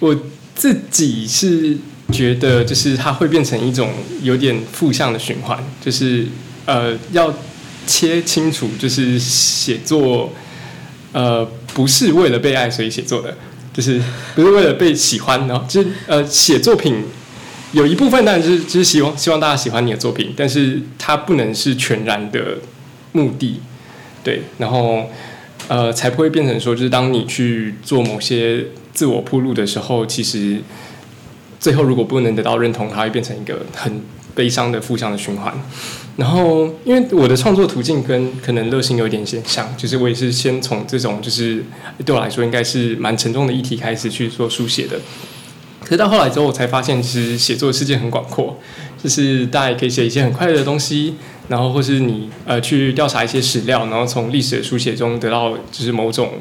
[0.00, 0.14] 我
[0.54, 1.76] 自己是
[2.12, 3.90] 觉得，就是它会变成一种
[4.22, 6.26] 有点负向的循环，就是
[6.66, 7.34] 呃，要
[7.86, 10.32] 切清楚，就是写作，
[11.12, 13.36] 呃，不是为了被爱所以写作的，
[13.72, 14.00] 就是
[14.34, 17.02] 不是为了被喜欢，然后就是呃，写作品。
[17.76, 22.56] 有一部分当然是就是希望希望大家喜欢你的作品，但是它不能是全然的
[23.12, 23.60] 目的，
[24.24, 25.10] 对，然后
[25.68, 30.56] 呃才不会变成说就是当你去做某些自我铺路的时候，其实
[31.60, 34.00] 最后如果不能得到认同，它会变成一个很
[34.34, 35.52] 悲伤的负向的循环。
[36.16, 41.62] 然后因为我的创作途径跟可能乐心有点像，就是我也是先从这种就是
[42.06, 44.98] 对我来说应该是蛮沉重的议题开始去做书写的。
[45.86, 48.58] 可是到后来之后，我才发现，其实写作的世界很广阔，
[49.00, 51.14] 就是大家也可以写一些很快乐的东西，
[51.46, 56.32] 然后或是你呃去调查一些史料，然后从历史的书写中得到就是某种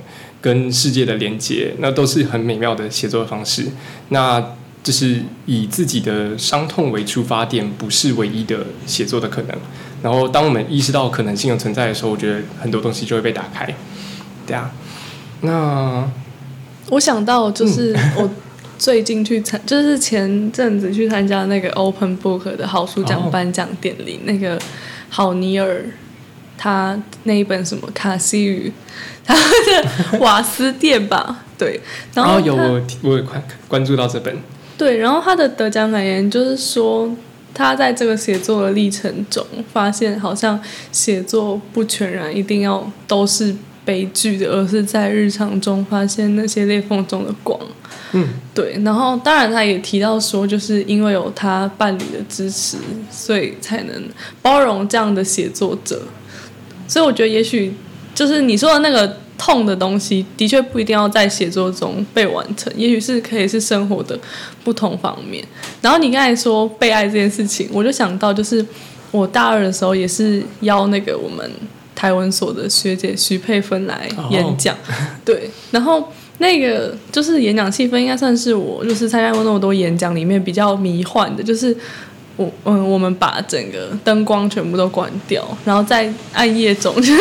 [0.42, 3.68] 跟世界的连接，那都是很美妙的写作的方式。
[4.10, 4.44] 那
[4.84, 9.56] 就是以自己的伤痛为出发点，不是唯一的写作的可能。
[10.02, 13.72] 然后当我们意识到可能性的存在的时候，我觉得很多东西就会被打开。
[14.48, 14.72] 对啊，
[15.42, 16.10] 那
[16.90, 18.28] 我想到就是我。
[18.78, 24.60] 最近去参，就是前阵子去参加那个 Open Book 的好书奖颁奖典礼，那个
[25.10, 25.86] 郝尼尔
[26.58, 28.72] 他那一本什么卡西语，
[29.24, 31.80] 他的瓦斯店吧，对，
[32.14, 34.38] 然后有我我关关注到这本，
[34.78, 37.10] 对，然后他的得奖感言就是说，
[37.54, 40.60] 他在这个写作的历程中，发现好像
[40.92, 47.60] 写作不全然一定要都是悲剧的，而是在日常中发现那些裂缝中的光。
[48.18, 52.78] 嗯，对，然后当然他也提到说，就是因为有他伴侣的支持，
[53.12, 54.04] 所以才能
[54.42, 56.02] 包容这样的写作者。
[56.88, 57.74] 所以我觉得，也许
[58.14, 64.18] 就是你说的那个痛的东西，的确不一定要在写作中被完成，也许是可以是生活的
[64.64, 65.46] 不同方面。
[65.82, 68.66] 然后你刚才说被爱这件事情，我就想到，就是
[69.12, 71.52] 我大二的时候也是邀那个我们
[71.94, 74.74] 台文所的学姐徐佩芬来演讲，
[75.26, 76.08] 对，然后。
[76.38, 81.76] 那个就是演讲气氛，应该算是我就是参加过那么多演讲里面比较迷幻的，就是
[82.36, 87.20] 我嗯，我们把整个灯光全部都关掉，然后在暗夜中，就是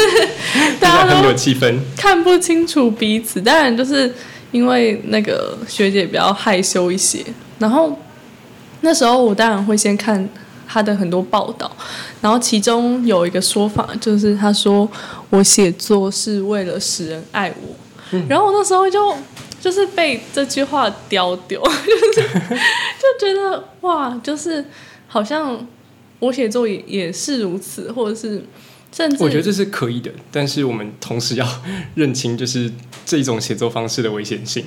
[0.80, 3.40] 大家都有气氛，看不清楚彼此。
[3.40, 4.12] 当然，就是
[4.50, 7.24] 因为那个学姐比较害羞一些，
[7.60, 7.96] 然后
[8.80, 10.28] 那时候我当然会先看
[10.66, 11.70] 她的很多报道，
[12.20, 14.90] 然后其中有一个说法就是她说
[15.30, 17.76] 我写作是为了使人爱我。
[18.28, 19.14] 然后我那时候就
[19.60, 24.64] 就是被这句话叼丢， 就是就觉得哇，就是
[25.06, 25.66] 好像
[26.18, 28.44] 我写作也也是如此，或者是
[28.92, 31.46] 甚至我觉得这是可以的，但是我们同时要
[31.94, 32.70] 认清就是
[33.04, 34.64] 这种写作方式的危险性。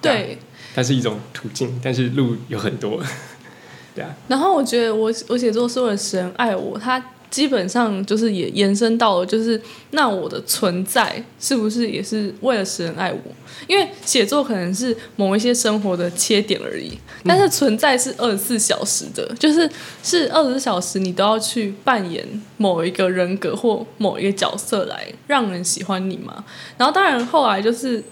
[0.00, 0.38] 对，
[0.74, 3.02] 它是一种途径，但是路有很多。
[3.94, 4.14] 对啊。
[4.28, 7.02] 然后我觉得我我写作是为了使人爱我，他。
[7.30, 9.60] 基本上就是也延伸到了，就是
[9.90, 13.20] 那我的存在是不是也是为了使人爱我？
[13.66, 19.68] 因为写作可能是某一些生活的切点而已，但是存在是二十四小时的，就是
[20.02, 26.44] 是二十四小时你都要去扮演某一个人格或某一个角色来让人喜欢你嘛。
[26.76, 28.02] 然后当然后来就是。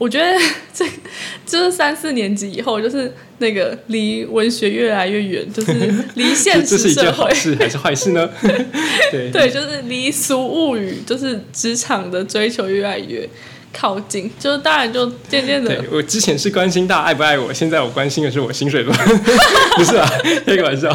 [0.00, 0.34] 我觉得
[0.72, 0.92] 这就
[1.44, 5.72] 就是三四年级以后，就是那个离文学越来越远，就是
[6.14, 8.26] 离现 这是一件事 还是坏事呢？
[9.12, 13.28] 对对，就是离俗物语，就是职场的追求越来越
[13.74, 14.30] 靠近。
[14.38, 18.90] 就是当然就渐渐的，我之前是关心大家爱不爱我，现在我关心的是我薪水多，
[19.76, 20.10] 不是啊，
[20.46, 20.88] 开个玩笑。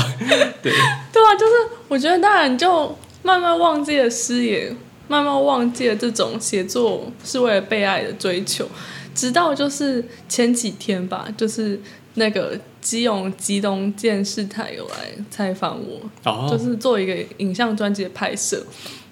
[0.63, 0.73] 对，
[1.13, 1.53] 对啊，就是
[1.87, 4.75] 我觉得当然就慢慢忘记了失言，
[5.07, 8.67] 慢慢忘记了这种写作是为了被爱的追求，
[9.15, 11.79] 直到就是前几天吧，就是
[12.15, 15.99] 那个基隆基隆电视台有来采访我，
[16.29, 18.63] 哦，就是做一个影像专辑的拍摄。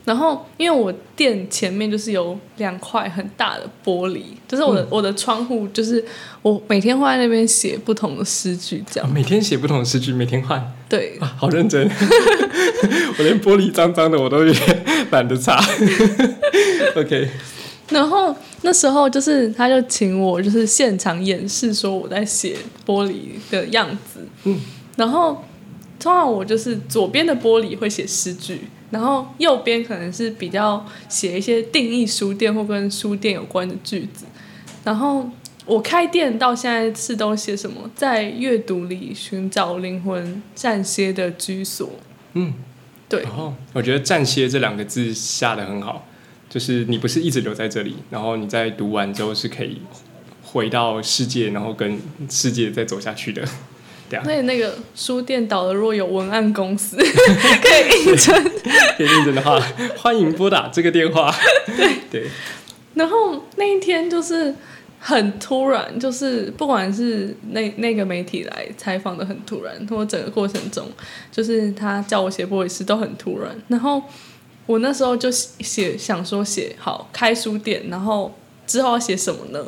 [0.06, 6.04] 然后，因为我店前面就是有两块很大的玻璃，就是我的、嗯我的窗户，就是
[6.42, 9.10] 我每天会在那边写不同的诗句，这样。
[9.10, 11.90] 每天写不同的诗句，每天换对，啊，好认真。
[13.18, 14.44] 我连玻璃脏脏的我都
[15.12, 15.58] 懒得擦。
[16.98, 17.30] OK，
[17.88, 24.60] 然后那时候就是他就请我就是现场演示说我在写玻璃的样子，嗯，
[24.96, 25.44] 然后
[26.00, 34.26] 通常我就是左边的玻璃会写诗句，然后右边可能是比较写一些定义书店或跟书店有关的句子，
[34.84, 35.30] 然后
[35.66, 41.90] 我开店到现在是都写什么，在阅读里寻找灵魂暂歇的居所，
[42.34, 42.54] 嗯，
[43.08, 43.24] 对。
[43.24, 46.06] 然后我觉得“暂歇”这两个字下的很好，
[46.54, 49.82] 就是你不是一直留在这里，然后你在读完之后是可以
[50.44, 53.44] 回到世界，然后跟世界再走下去的。
[54.08, 58.52] 对啊，所以那个书店倒了，如果有文案公司 可以应征。
[58.96, 59.60] 可以认真的话，
[59.98, 61.34] 欢迎拨打这个电话。
[61.76, 62.28] 对对
[62.94, 64.54] 然后那一天就是
[65.00, 70.88] 很突然，就是不管是那那个媒体来采访的很突然，或整个过程中，
[71.32, 73.50] 就是他叫我写玻璃诗都很突然。
[73.70, 74.00] 然后
[74.66, 78.34] 我那时候就写想说写好开书店，然后
[78.66, 79.66] 之后要写什么呢？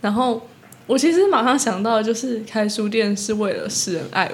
[0.00, 0.48] 然后
[0.86, 4.30] 我其实马上想到的就是开书店是为了使人爱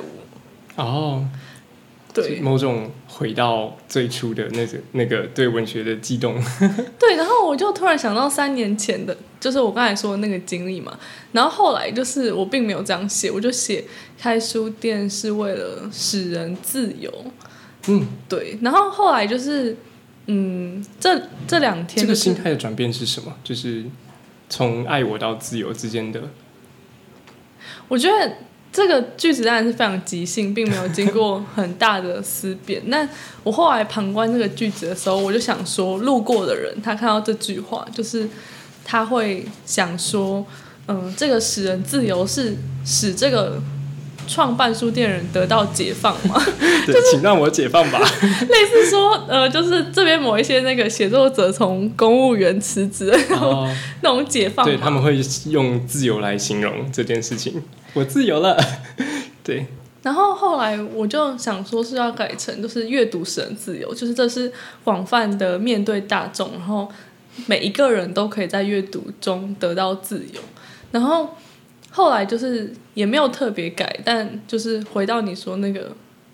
[0.76, 1.28] 我，哦，
[2.14, 6.42] 对某种回到最初的那个那个对文学的激动。
[6.98, 10.98] 对，然后我就突然想到三年前的，就是我刚才说的那个经历嘛。
[11.32, 13.84] 然后后来就是我并没有这样写，我就写
[14.18, 17.12] 开书店是为了使人自由。
[17.88, 18.58] 嗯，对。
[18.62, 19.76] 然后后来就是，
[20.30, 23.34] 嗯，这这两天、就是、这个心态的转变是什么？
[23.42, 23.84] 就是
[24.50, 26.22] 从爱我到自由之间的。
[27.88, 28.34] 我觉得
[28.70, 32.82] 这个句子当然是非常即兴，并没有经过很大的思辨。
[32.90, 33.08] 那
[33.42, 38.28] 我后来旁观这个句子的时候，我就想说，路过的人他看到这句话，就是
[38.84, 40.44] 他会想说，
[40.88, 43.58] 嗯，这个使人自由是使这个
[44.28, 46.40] 创办书店人得到解放吗？
[46.86, 47.98] 对，请让我解放吧。
[48.48, 55.18] 类似说，呃，就是这边某一些那个写作者从公务员辞职，然后哦，那种解放吗，对他们会
[55.50, 57.62] 用自由来形容这件事情。
[57.94, 58.56] 我自由了。
[59.42, 59.66] 对，
[60.02, 64.52] 然后后来我就想说是要改成就是阅读使人自由，就是这是
[64.84, 66.88] 广泛的面对大众，然后
[67.46, 70.40] 每一个人都可以在阅读中得到自由。
[70.90, 71.36] 然后
[71.90, 75.90] 后来就是也没有特别改，但就是回到你说那个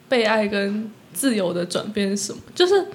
[0.09, 2.41] 被爱跟自由的转变是什么？
[2.55, 2.87] 就是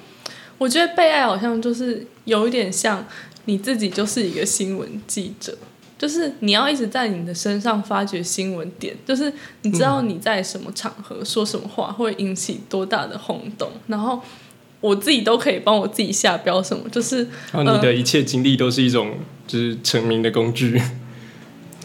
[0.58, 3.06] 我觉得被爱好像就是有一点像
[3.45, 5.58] 你自己就是一个新闻记者。
[5.98, 9.30] 就是你要一直在你的身上发掘新闻点，就是
[9.63, 14.22] 你知道你在什么场合说什么话会引起多大的轰动，然后
[14.80, 20.82] 我自己都可以帮我自己下标什么，就是你的一切经历都是一种就是成名的工具。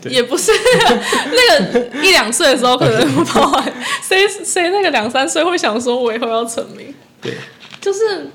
[0.04, 0.52] 对也不是
[1.32, 7.34] 那个一两岁的时候可能 不包含，谁谁那个两三岁会想说我以后要成名，对，
[7.80, 8.28] 就是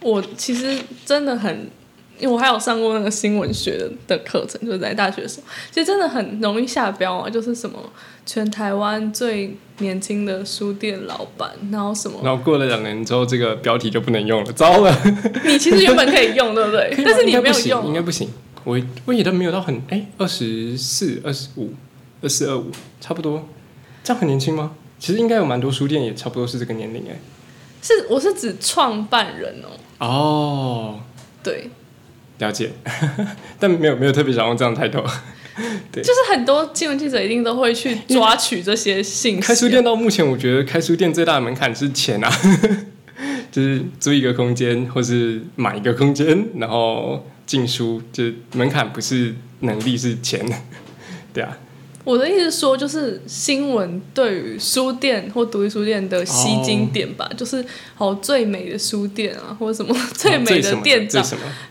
[0.00, 1.70] 我其实真的很。
[2.18, 7.78] 因为我还有上过那个新闻学的的课程，就是在大学的时候，其实真的很容易下标啊，就是什么
[8.24, 14.98] 全台湾最年轻的书店老板，然后什么，然后过了两年之后，这个标题就不能用了，糟了。
[15.44, 16.90] 你其实原本可以用，对不对？
[17.04, 18.30] 但是你没有用，应该不行。
[18.66, 21.72] 我我也都没有到很哎，二十四、二十五、
[22.20, 23.48] 二四、二五，差不多。
[24.02, 24.72] 这样很年轻吗？
[24.98, 27.16] 其实应该有蛮多书店也差不多是这个年龄哎。
[27.80, 29.62] 是我是指创办人
[29.98, 31.00] 哦，哦，
[31.44, 31.70] 对，
[32.38, 32.72] 了解，
[33.60, 35.04] 但没有没有特别想用这样的抬头。
[35.92, 39.40] 对就是很多新闻记者一定都会去抓取这些信息。
[39.40, 42.30] 开书店到目前，我觉得开书店最大的门槛是钱啊，
[43.52, 50.44] 就是租一个空间，或是买一个空间，然后进书，就是门槛不是能力是钱。
[51.32, 51.56] 对啊，
[52.04, 61.24] 我的意思说，就是新闻对于书店或独立书店的吸睛点吧，就是好最美的书店啊，或者什么最美的店长，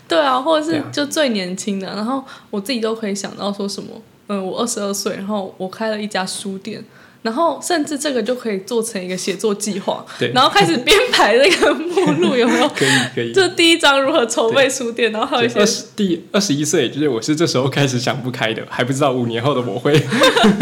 [0.07, 3.89] 对啊，或者是就最年轻的，然后我自己都可以想到说什么，
[4.28, 6.84] 嗯，我二十二岁，然后我开了一家书店。
[7.26, 12.69] 然后甚至这个就可以做成一个写作计划，对，然后开始编排那个目录，有没有？
[12.69, 13.34] 可以可以。
[13.34, 15.59] 就第一章如何筹备书店，然后还有一些。
[15.59, 19.99] 二十第二十一岁，就是我是这时候开始想不开的，还不知道五年后的我会。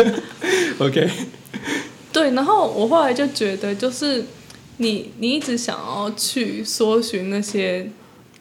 [0.80, 1.10] OK。
[2.14, 4.24] 对，然后我后来就觉得，就是
[4.78, 7.92] 你你一直想要去搜寻那些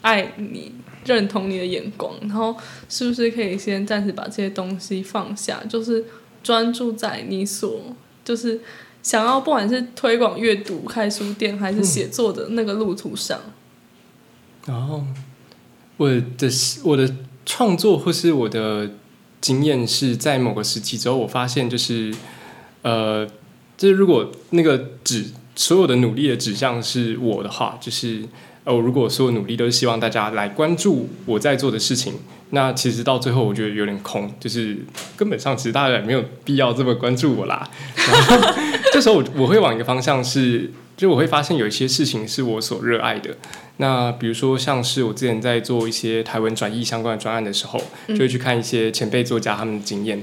[0.03, 0.73] 爱你、
[1.05, 2.55] 认同你的眼光，然后
[2.89, 6.05] 是不是可以先暂时把这些东西放下，就是
[6.41, 7.81] 专注在你所。
[8.25, 8.61] 就是
[9.03, 13.41] 想要不管是推广阅读、开书店，还是写作的那个路途上。
[14.67, 15.03] 然后，
[15.97, 16.49] 我的
[16.85, 17.15] 我的
[17.45, 18.91] 创作或是我的
[19.41, 22.15] 经验是在某个时期之后，我发现就是
[22.83, 23.27] 呃，
[23.77, 28.23] 就是如果那个指所有的努力的指向是我的话，就是
[28.65, 32.15] 呃，如果所有努力都是希望大家来关注我在做的事情。
[32.55, 34.77] 那其实到最后，我觉得有点空，就是
[35.17, 37.67] 根本上其实大家也没有必要这么关注我啦。
[37.97, 38.55] 然后
[38.93, 43.35] 这时候我我会往一个方向是，就我会发现有一些事情是我所热爱的。
[43.79, 50.23] 那比如说像是我之前在做一些台文转译相关的专案的时候，就会去看一些前辈作家他们的经验。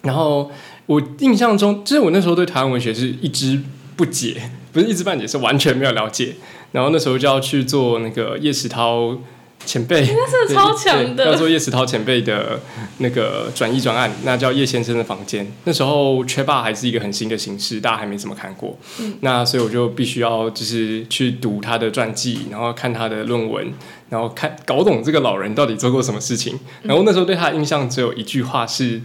[0.00, 0.50] 然后
[0.86, 3.60] 我印象中，就是我那时候对台湾文学是一知
[3.94, 6.34] 不解，不是一知半解，是完全没有了解。
[6.72, 9.18] 然后那时候就要去做那个叶石涛。
[9.64, 11.24] 前辈，那是超强的。
[11.26, 12.60] 要做叶石涛前辈的
[12.98, 15.46] 那个转移专案，那叫叶先生的房间。
[15.64, 18.76] 那时候缺霸还是一个很新的形式，大家还没怎么看过。
[19.00, 23.72] 嗯，那所以我就必须要就是去读他的传记，然后看他的论文，
[24.10, 26.58] 然后看搞懂这个老人到底做过什么事情。
[26.82, 29.00] 然后那时候对他的印象只有一句话是：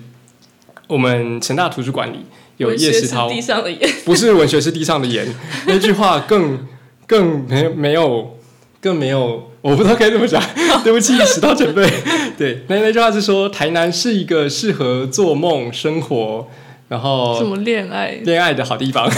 [0.88, 2.26] 我们成大图书馆里
[2.58, 5.28] 有叶石涛地上的盐，不是文学是地上的盐。
[5.68, 6.68] 那句话更
[7.05, 8.36] 更没没有。
[8.82, 10.41] 更没有， 我不知道该怎么讲。
[10.84, 11.88] 对不起，石涛前辈。
[12.38, 16.47] 对，那那句话是说，台南是一个适合做梦、生活，
[16.88, 19.09] 然后什么恋爱、恋爱的好地方。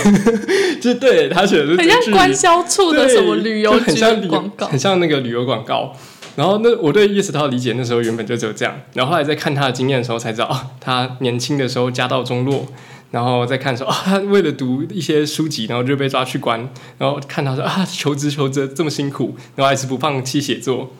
[0.81, 5.93] 就对他写的很像官销处的什么旅游很像广告，很像那个旅游广告。
[6.37, 12.65] 然后那我对叶石涛理解那时候原本就只有这样，然后后来在看他的经验的时候才知道，他年轻的时候家道中落。
[13.11, 16.59] 然后再看说啊，他为了读一些书籍，然后就被抓去关。
[16.97, 20.91] 然后看他说啊，求职求职这么辛苦，然后还是不放弃写作。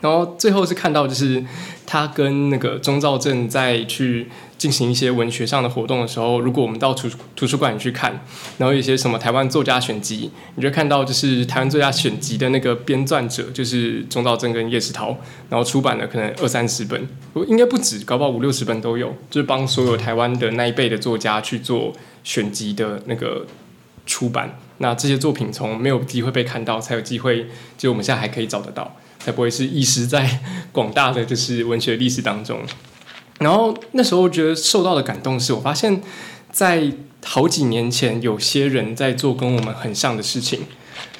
[0.00, 1.44] 然后最后是看到，就是
[1.86, 4.28] 他跟那个钟兆正在去
[4.60, 8.12] 进行一些文学上的活动的时候，如果我们到图图书馆去看，
[8.58, 15.16] 然后有一些什么台湾作家选集，你就看到就是台湾作家选集的那个编撰者就是钟兆正跟叶世涛，
[15.48, 17.08] 然后出版了可能二三十本，
[17.48, 23.46] 应该不止，搞不好五六十本都有，就是帮所有台湾的那一辈的作家去做选集的那个
[24.04, 24.58] 出版。
[24.76, 27.46] 那这些作品从没有机会被看到，才有机会，
[27.78, 28.94] 就我们现在还可以找得到。
[29.18, 30.40] 才不会是遗失在
[30.72, 32.58] 广大的就是文学历史当中。
[33.40, 36.00] 然后那时候觉得受到的感动是我发现，
[36.50, 36.90] 在
[37.24, 40.60] 好几年前有些人在做跟我们很像的事情。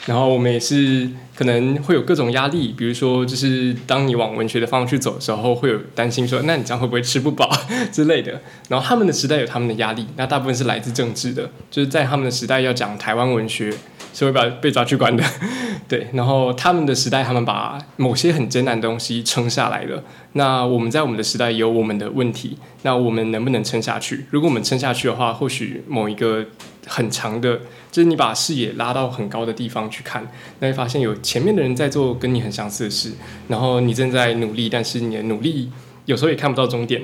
[0.06, 1.10] 然后我们也是
[1.40, 7.50] 可能会有各种压力，比如说就是当你往文学的方向去走的时候，会有担心说，那你这样会不会吃不饱
[7.90, 8.42] 之类的。
[8.68, 13.72] 然后他们的时代有他们的压力，那大部分是来自政治的，就是在他们的时代要讲台湾文学。
[14.12, 15.22] 是会把被抓去关的，
[15.86, 16.08] 对。
[16.14, 20.02] 然后他们的时代，他们把某些很艰难的东西撑下来了。
[20.32, 22.58] 那我们在我们的时代有我们的问题。
[22.82, 24.26] 那我们能不能撑下去？
[24.30, 26.44] 如果我们撑下去的话，或许某一个
[26.88, 27.60] 很长的，
[27.92, 30.26] 就是你把视野拉到很高的地方去看，
[30.58, 33.12] 那会发现有前面的人在做跟你很相似的事，
[33.46, 35.70] 然后你正在努力，但是你的努力
[36.04, 37.00] 有时候也看不到终点。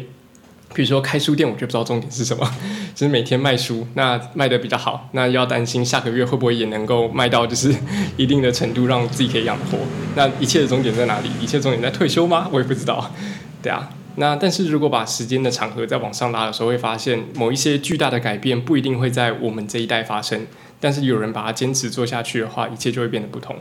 [0.75, 2.45] 比如说开书店，我就不知道重点是什么，
[2.93, 7.73] 就是每天卖书，那卖的比较好，那要担心下个月会不会也能够卖到就是
[8.17, 9.79] 一定的程度，让自己可以养活。
[10.17, 11.31] 那一切的终点在哪里？
[11.41, 12.49] 一切终点在退休吗？
[12.51, 13.15] 我也不知道。
[13.63, 20.45] 对啊，那但是如果把时间的场合再往上拉的时候，会发现某一些巨大的改变不一定会在我们这一代发生，
[20.81, 23.55] 但是有人把它坚持做下去的话，一切就会变得不同。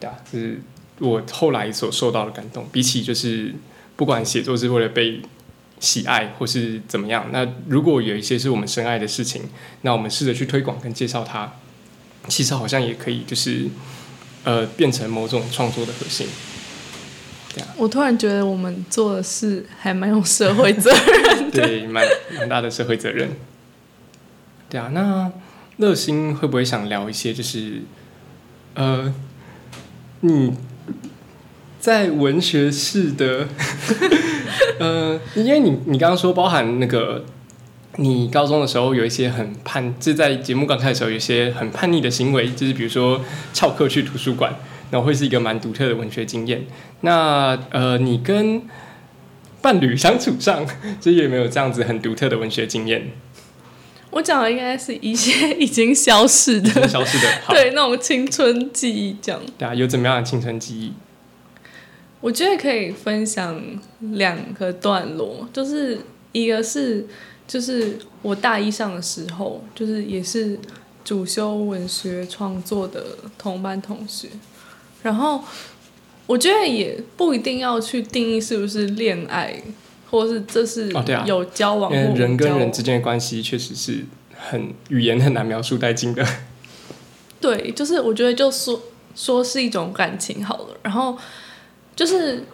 [0.00, 0.60] 对啊，是
[0.98, 2.66] 我后来所受到的感动。
[2.72, 3.54] 比起就是
[3.96, 5.20] 不管写作是为了被。
[5.80, 7.28] 喜爱或是怎么样？
[7.30, 9.42] 那如果有一些是我们深爱的事情，
[9.82, 11.52] 那我们试着去推广跟介绍它，
[12.26, 13.68] 其实好像也可以，就是
[14.42, 16.26] 呃，变成某种创作的核心。
[17.54, 22.04] 对啊，我突然觉得我们做的事还蛮有社会责任， 对，蛮
[22.36, 23.30] 蛮大的社会责任。
[24.68, 25.30] 对啊，那
[25.76, 27.82] 乐心会不会想聊一些，就是
[28.74, 29.14] 呃，
[30.20, 30.52] 你？
[31.80, 33.46] 在文学式的，
[34.80, 37.24] 呃，因为你你刚刚说包含那个
[37.96, 43.20] 你高中的时候有一些很叛，就在节目刚开始的时候有一些很叛逆的行为，就是比如说
[43.52, 44.52] 翘课去图书馆，
[44.90, 46.66] 然后会是一个蛮独特的文学经验。
[47.02, 48.60] 那呃，你跟
[49.62, 50.66] 伴侣相处上，
[51.00, 53.12] 就是有没有这样子很独特的文学经验？
[54.10, 59.40] 我讲的应该是一些已经消逝的，消失的， 好，对那种青春记忆这样。
[59.58, 60.92] 对啊，有怎么样的青春记忆？
[62.20, 63.62] 我觉得可以分享
[64.00, 66.00] 两个段落，就是
[66.32, 67.06] 一个是
[67.46, 70.58] 就是我大一上的时候，就是也是
[71.04, 73.04] 主修文学创作的
[73.36, 74.28] 同班同学，
[75.02, 75.44] 然后
[76.26, 79.62] 我觉得也不一定要去定义是不是恋爱，
[80.10, 84.04] 或是这是哦对啊有交往因人跟人之间的关系确实是
[84.34, 86.24] 很语言很难描述殆尽的。
[87.40, 88.80] 对，就是我觉得就说
[89.14, 91.16] 说是一种感情好了，然后
[91.94, 92.44] 就是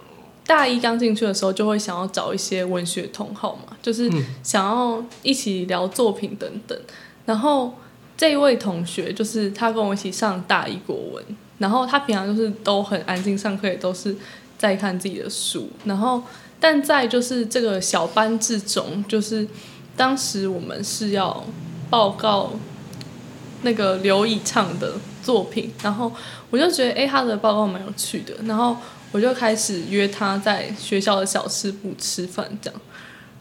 [0.46, 4.11] 大一刚进去的时候，就会想要找一些文学同好嘛，就是
[4.42, 6.78] 想要一起聊作品等等。
[7.24, 7.74] 然后
[8.16, 11.24] 这一位同学就是他跟我一起上大一国文，
[11.57, 14.14] 然后他平常就是都很安静上课，也都是
[14.59, 15.70] 在看自己的书。
[15.84, 16.22] 然后
[16.64, 19.46] 但在就是这个小班制中，就是
[19.94, 21.44] 当时我们是要
[21.90, 22.52] 报告
[23.60, 26.10] 那个刘以畅的作品，然后
[26.48, 28.74] 我就觉得，哎、他的报告蛮有趣的，然后
[29.12, 32.80] 我就开始约他在学校的小吃部吃饭，这样。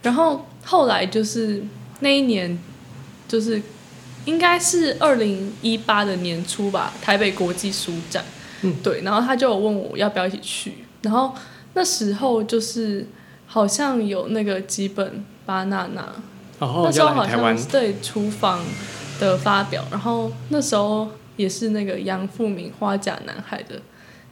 [0.02, 1.62] 然后后来就是
[2.00, 2.58] 那一年，
[3.26, 3.62] 就是
[4.26, 8.22] 应该是二零一八的年初吧，台北国际书展，
[8.60, 11.34] 嗯，对，然后他就有问我要不要一起去，然后
[11.74, 13.06] 那时候就是
[13.46, 16.12] 好像有那个几本巴娜娜，
[16.60, 18.60] 那时候好像是对 厨房
[19.20, 23.80] 的发表，然后那时候也是那个杨富明《花甲男孩》的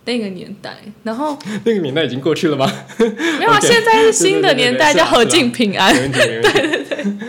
[0.04, 2.70] 那个年代，然后 那个年代已经过去了吗？
[3.38, 6.00] 没有啊现在是新的年代，对对对对叫何敬平安没。
[6.00, 7.26] 问题，没问题。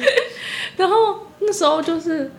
[0.77, 2.31] 然后那时候就是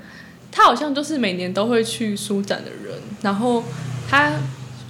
[0.50, 3.62] 他好像就是每年都会去书展的人，然后
[4.08, 4.32] 他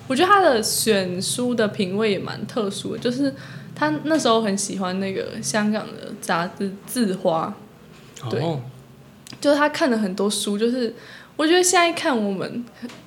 [0.07, 3.35] 我觉得他的选书的品味也蛮特殊的，就是
[3.75, 7.55] 他那时候很喜欢那个香港的杂志《字花》，
[8.31, 8.41] 对。
[8.41, 8.61] 哦，
[9.41, 10.95] 就是他看了很多书，就是
[11.37, 12.65] 我觉得现在看我们，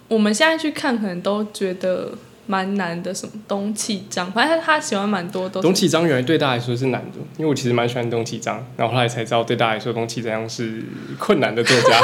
[0.08, 2.12] 我们现在去看可能都觉得
[2.46, 10.84] 蛮难的，什么东契章，反正他他喜欢蛮多都是董启章原来对大家来说是难的，因为我其实蛮喜欢东启章，然后后来才知道对大家来说东启章是
[11.18, 12.02] 困难的作家。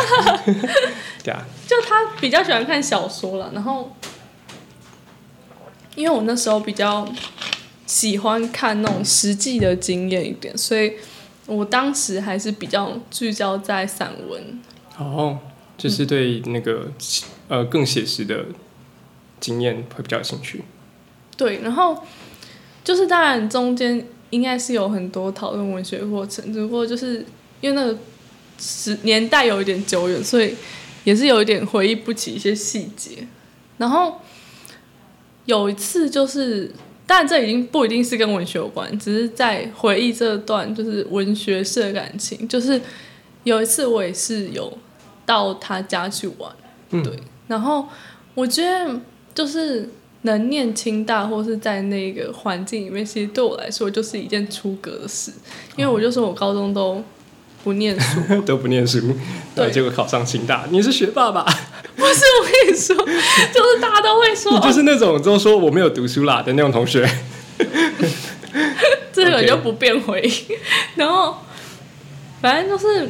[1.23, 3.95] 对啊，就他比较喜欢看小说了，然后
[5.95, 7.07] 因为我那时候比较
[7.85, 10.93] 喜欢看那种实际的经验一点，所以
[11.45, 14.61] 我当时还是比较聚焦在散文。
[14.97, 15.39] 哦，
[15.77, 16.91] 就是对那个
[17.47, 18.45] 呃更写实的
[19.39, 20.63] 经验会比较有兴趣。
[21.35, 22.03] 对，然后
[22.83, 27.25] 就是当然中间应该是有很多讨论文学过程，只不过就是
[27.59, 27.97] 因为那个
[28.59, 30.55] 时年代有一点久远，所以
[31.03, 33.27] 也是有一点回忆不起一些细节。
[33.77, 34.21] 然后
[35.45, 36.71] 有一次就是，
[37.05, 42.47] 当然这已经不一定是跟文学有关，只是在回忆这段就是文学式的感情。
[42.47, 42.79] 就是
[43.43, 44.71] 有一次我也是有
[45.25, 46.51] 到他家去玩，
[46.91, 47.13] 嗯对，
[47.47, 47.87] 然后
[48.33, 48.99] 我觉得
[49.35, 49.89] 就是
[50.21, 55.31] 能念清大或是在那个环境里面，其实对我来说就是一件出格的事，
[55.75, 57.03] 因为我就说我高中都
[57.63, 59.15] 不念书， 都不念书，
[59.55, 59.71] 对。
[59.71, 61.45] 结果考上清大，你是学霸吧？
[61.95, 62.95] 不是我跟你说，
[63.53, 67.09] 就是大家都会说，你就哦，是那种都说我没有读书啦的那种同学。
[69.11, 70.21] 这个就不便回。
[70.21, 70.57] 应。
[70.95, 71.37] 然后
[72.41, 73.07] 反正就是，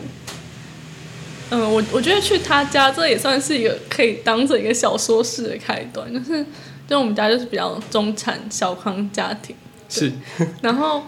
[1.49, 6.45] 嗯，我我觉得去他家这也算是一个可以当做一个小说式的开端，就是
[6.88, 9.56] 就我们家就是比较中产小康家庭，
[9.89, 10.12] 是。
[10.62, 11.04] 然后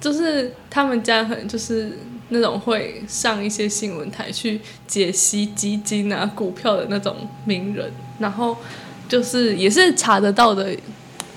[0.00, 1.98] 就是他们家可能就是
[2.32, 8.56] 那种会上一些新闻台去解析基金啊、股票的那种名人，然后
[9.08, 10.74] 就是也是查得到的，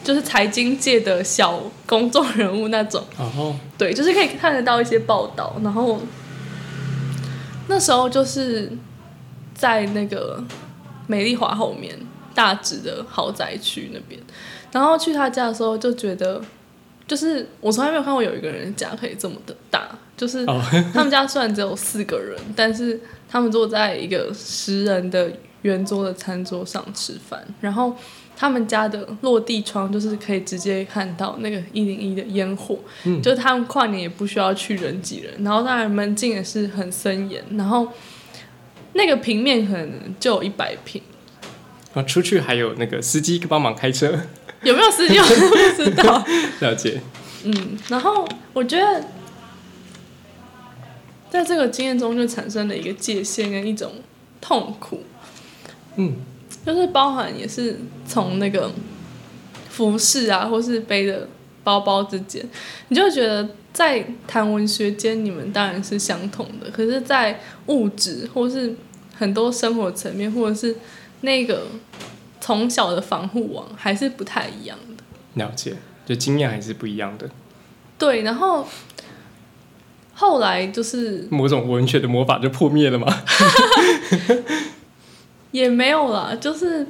[0.03, 3.03] 就是财经界的小公众人物那种。
[3.19, 6.01] 哦，对，就是可以看得到一些报道，然后
[7.67, 8.71] 那时候就是
[9.53, 10.43] 在那个
[11.07, 11.97] 美丽华后面
[12.33, 14.19] 大直的豪宅区那边，
[14.71, 16.41] 然后去他家的时候就觉得，
[17.07, 19.87] 就是我从来没有看过有一个人家可以这么的大，
[20.17, 20.61] 就是哦。
[20.93, 22.99] 他们家虽然只有四个人，但是
[23.29, 25.31] 他们坐在一个十人的
[25.61, 27.95] 圆桌的餐桌上吃饭，然后
[28.35, 33.21] 他们家的落地窗就是可以直接看到那个一零一的烟火，嗯。
[33.21, 37.87] 就是他们跨年也不需要去人挤人，然后当然门禁也是很森严，然后
[38.93, 41.01] 那个平面可能就有一百平，
[41.93, 44.19] 啊出去还有那个司机帮忙开车，
[44.63, 46.25] 有没有司机 我不知道。
[46.61, 47.01] 了解。
[47.43, 49.03] 嗯，然后我觉得
[51.29, 53.91] 在这个经验中就产生了一个界限跟一种
[54.41, 55.03] 痛苦，
[55.97, 56.15] 嗯，
[56.65, 58.71] 就是包含也是从那个
[59.69, 61.27] 服饰啊，或是背的
[61.63, 62.43] 包包之间，
[62.87, 68.73] 你就觉得在谈文学间，你们当然是相同的，可是，在物质或是
[69.15, 70.75] 很多生活层面，或者是
[71.21, 71.67] 那个
[72.45, 75.43] 从小的防护网，还是不太一样的。
[75.43, 75.75] 了解，
[76.05, 77.27] 就经验还是不一样的。
[77.97, 78.67] 对，然后
[80.13, 83.07] 后来就是某种文学的魔法就破灭了吗？
[85.49, 86.85] 也没有啦，就是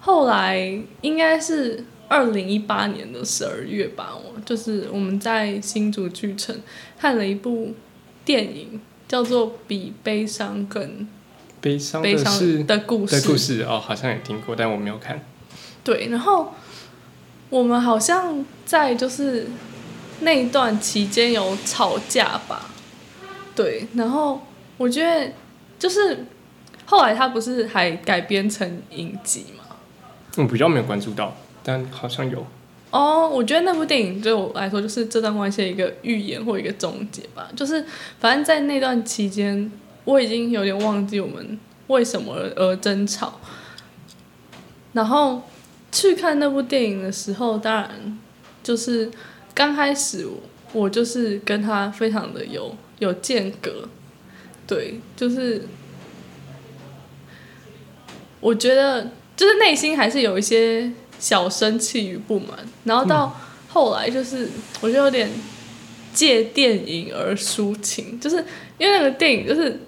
[0.00, 0.58] 后来
[1.02, 6.52] 应该是二零一八年的十二月吧，我就是我们在新竹剧城
[6.98, 7.72] 看了一部
[8.24, 11.06] 电影，叫做《比悲伤更
[11.66, 13.16] 悲伤悲的是伤的故事》。
[13.22, 15.20] 的故事哦，好像也听过，但我没有看。
[15.82, 16.54] 对，然后
[17.50, 19.48] 我们好像在就是
[20.20, 22.70] 那一段期间有吵架吧，
[23.56, 24.40] 对，然后
[24.76, 25.32] 我觉得
[25.76, 26.24] 就是
[26.84, 29.76] 后来他不是还改编成影集嘛？
[30.36, 32.46] 我比较没有关注到，但好像有。
[32.92, 37.48] 哦，我觉得那部电影对我来说就是这段关系的一个预言或一个终结吧。
[37.56, 37.84] 就是
[38.20, 39.70] 反正在那段期间，
[40.06, 43.38] 我已经有点忘记我们为什么而而争吵。
[44.94, 45.42] 然后
[45.92, 48.18] 去看那部电影的时候，当然
[48.62, 49.10] 就是
[49.54, 50.40] 刚开始我
[50.72, 53.86] 我就是跟他非常的有有间隔，
[54.66, 55.66] 对，就是
[58.40, 63.38] 我觉得就是内心还是有一些小生气与不满，然后到
[63.68, 64.48] 后来就是
[64.80, 65.30] 我就有点
[66.14, 68.36] 借电影而抒情，就是
[68.78, 69.78] 因为那个电影就是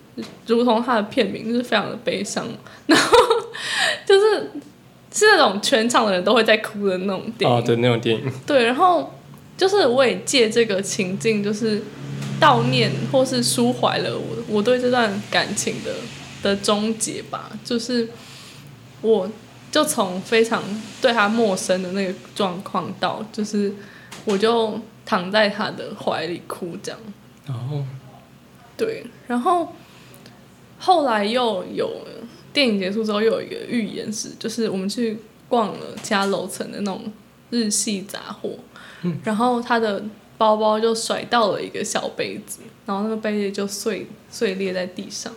[0.47, 2.47] 如同它的片名就是非常的悲伤，
[2.87, 3.17] 然后
[4.07, 4.51] 就是
[5.13, 9.15] 是那种全场的人都会在哭的那种电影，哦，对，那种电影，对，然后
[9.57, 11.83] 就是我也借这个情境，就是
[12.41, 15.95] 悼念或是抒怀了我我对这段感情的
[16.43, 17.51] 的终结吧。
[17.65, 18.09] 就是
[19.01, 19.29] 我
[19.71, 20.63] 就从非常
[21.01, 23.73] 对他陌生的那个状况到，就是
[24.25, 27.01] 我就躺在他的怀里哭这样。
[27.47, 27.83] 然后
[28.77, 29.75] 对，然后
[30.79, 31.91] 后来又有
[32.53, 35.19] 电影结束之后，又有一个预言是，就是我们去
[35.49, 37.13] 逛了其他楼层的那种
[37.51, 38.51] 日系杂货，
[39.25, 40.03] 然后他的
[40.37, 45.33] 包包就甩到了一个小杯子，然后那个杯子就碎碎裂在地上，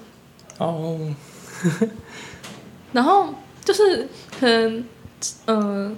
[0.57, 1.13] 哦，
[2.93, 3.33] 然后
[3.63, 4.07] 就是
[4.39, 4.83] 可能，
[5.47, 5.97] 嗯、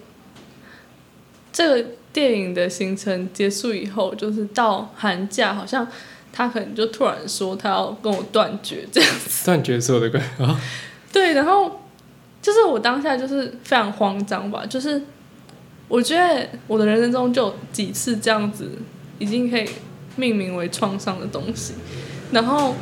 [1.52, 5.88] 这个电影的行程结束以后，就是到寒假，好像
[6.34, 9.46] 他可能就突然说他要跟我断绝这样子。
[9.46, 10.60] 断绝所有的歌啊，
[11.12, 11.80] 对，然后
[12.42, 15.02] 就是我当下就是非常慌张吧，就是
[15.88, 18.68] 我觉得我的人生中就有几次这样子，
[19.20, 19.70] 已经可以
[20.16, 21.76] 命名为创伤的东西，
[22.32, 22.76] 然后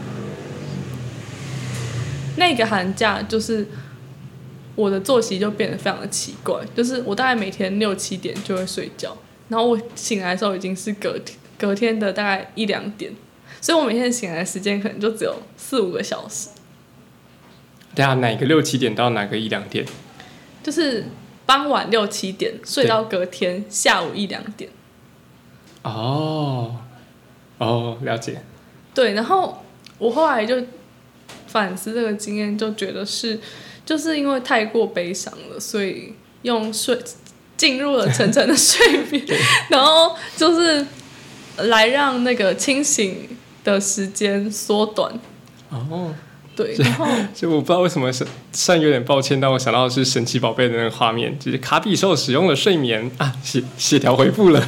[2.38, 3.68] 那个寒假就是
[4.76, 9.18] 我的作息就变得非常的奇怪，就是我大概每天六七点就会睡觉，
[9.50, 13.12] 然后我醒来的时候已经是隔天隔天的大概一两点，
[13.60, 16.50] 所以我每天醒来的时间可能就只有四五个小时。
[17.94, 19.86] 对啊哪个六七点到哪个一两点？
[20.64, 21.06] 就是
[21.46, 24.70] 傍晚六七点睡到隔天下午一两点。
[25.82, 26.78] 哦，
[27.58, 28.42] 哦，了解。
[28.94, 29.66] 对，然后
[29.98, 30.64] 我后来就
[31.48, 33.40] 反思这个经验，就觉得是
[33.86, 36.98] 就是因为太过悲伤了，所以用睡
[37.58, 39.26] 进入了沉沉的睡眠，
[39.70, 40.86] 然后就是
[41.58, 43.28] 来让那个清醒
[43.64, 45.14] 的时间缩短。
[45.70, 46.14] 哦，
[46.56, 54.62] 对，然后就我不知道为什么是虽然有点抱歉，但我想到的是神奇宝贝的那个画面，就是卡比兽使用了睡眠啊，血血条恢复了。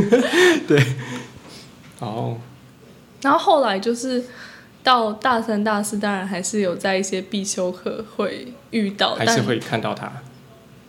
[0.68, 0.82] 对，
[2.00, 2.36] 哦，
[3.22, 4.24] 然后后来就是
[4.82, 10.12] 到大三、大四，当然还是有在一些必修课会遇到，但还是会看到他。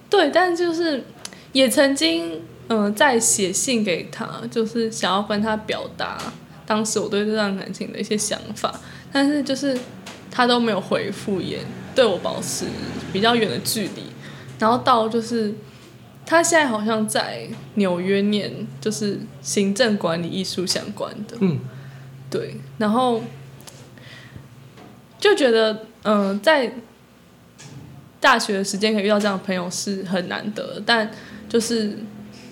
[0.10, 1.06] 对，但就是
[1.54, 6.18] 也曾经嗯、呃在写信给他，就是想要跟他表达
[6.68, 8.80] 当时我对这段感情的一些想法，
[9.12, 9.76] 但是就是
[10.30, 11.60] 他都没有回复，也
[11.96, 12.66] 对我保持
[13.12, 14.04] 比较远的距离。
[14.60, 15.54] 然后到就是
[16.26, 18.52] 他现在好像在纽约念
[18.82, 21.60] 就是行政管理艺术相关的，嗯，
[22.30, 23.24] 对，然后
[25.20, 26.74] 就觉得，嗯、在
[28.20, 31.10] 大学的时间可以遇到这样的朋友是很难得，但
[31.48, 31.98] 就是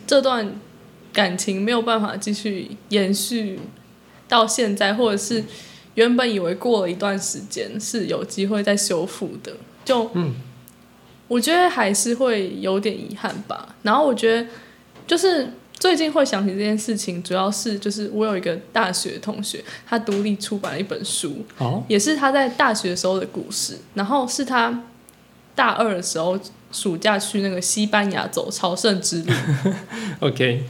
[0.08, 0.50] 这段
[1.12, 3.60] 感情没有办法继续延续
[4.28, 5.44] 到现在，或者是
[5.96, 9.52] 原本以为过了一段时间是有机会再修复的，
[9.84, 10.34] 就嗯，
[11.28, 13.76] 我觉得还是会有点遗憾吧。
[13.84, 14.48] 然后我觉得
[15.08, 24.84] 就是最近会想起这件事情，主要是就是我有一个大学同学，他独立出版了一本书，哦，也是他在大学时候的故事，然后是他
[25.54, 26.38] 大二的时候
[26.72, 29.32] 暑假去那个西班牙走朝圣之路，
[30.20, 30.64] OK，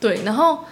[0.00, 0.64] 对，然后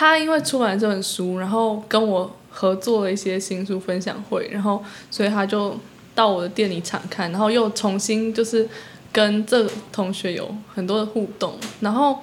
[0.00, 5.78] 他因为出版这本书，然后跟我合作了一些新书分享会，然后所以他就
[6.14, 8.66] 到我的店里查看，然后又重新就是
[9.12, 12.18] 跟这个同学有很多的互动，然后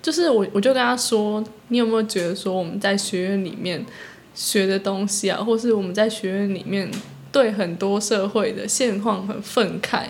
[0.00, 3.84] 就是我我就跟他说，你有没有觉得说我们在学院里面
[4.32, 6.88] 学的东西啊，或是我们在学院里面
[7.32, 10.04] 对很多社会的现况很愤慨，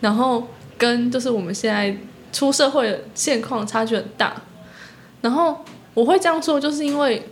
[0.00, 0.46] 然后
[0.78, 1.96] 跟就是我们现在
[2.32, 4.40] 出社会的现况差距很大。
[5.20, 5.64] 然后
[5.94, 7.22] 我会这样说，就是因为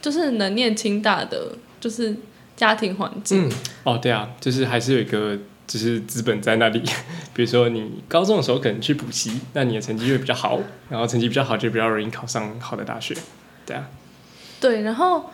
[0.00, 2.16] 就是能念清大的，就是
[2.56, 3.52] 家庭环境，嗯，
[3.84, 6.82] 哦，对啊，就是还是有一个就是资本在那里，
[7.32, 13.16] 比如说你高中的时候可能去补习，那你的成绩会比较好，然后成绩比较好就比较容易考上好的大学，
[13.64, 13.88] 对啊，
[14.60, 15.30] 对，然后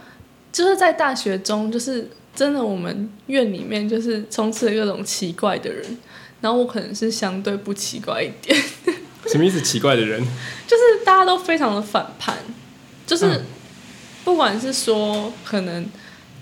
[0.53, 5.99] 就是在大学中，就是真的我们院里面就是充斥了各种奇怪的人，
[6.41, 8.57] 然后我可能是相对不奇怪一点，
[9.29, 9.61] 什么意思？
[9.61, 10.23] 奇怪的人，
[10.67, 12.37] 就是大家都非常的反叛，
[13.07, 13.45] 就是嗯
[14.25, 15.87] 不管是说可能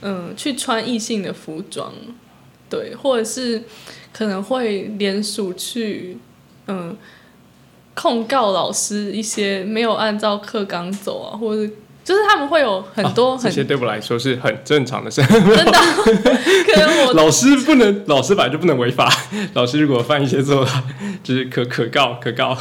[0.00, 1.92] 嗯去穿异性的服装，
[2.70, 3.62] 对，或者是
[4.12, 6.18] 可能会联署去
[6.66, 6.96] 嗯
[7.94, 11.72] 控告老师一些没有按照课纲走啊，或者是
[12.04, 15.22] 就是他们会有很多哦这、些对我来说是很正常的事。
[15.22, 15.72] 真的，
[16.74, 19.10] 可能我老师不能，老师本来就不能违法。
[19.54, 20.66] 老师如果犯一些错，
[21.22, 22.56] 就是可可告可告。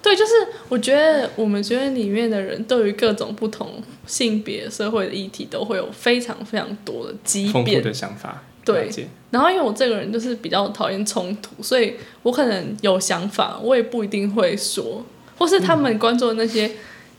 [0.00, 0.32] 对，就是
[0.68, 7.52] 我觉得我们学院里面的人对于各种不同性别、社会的议题都会有非常非常多的激辩。
[7.52, 8.88] 丰富的想法，对
[9.30, 15.04] 然后因为我这个人就是比较讨厌冲突，所以我可能有想法，我也不一定会说，
[15.36, 16.70] 或是他们关注的那些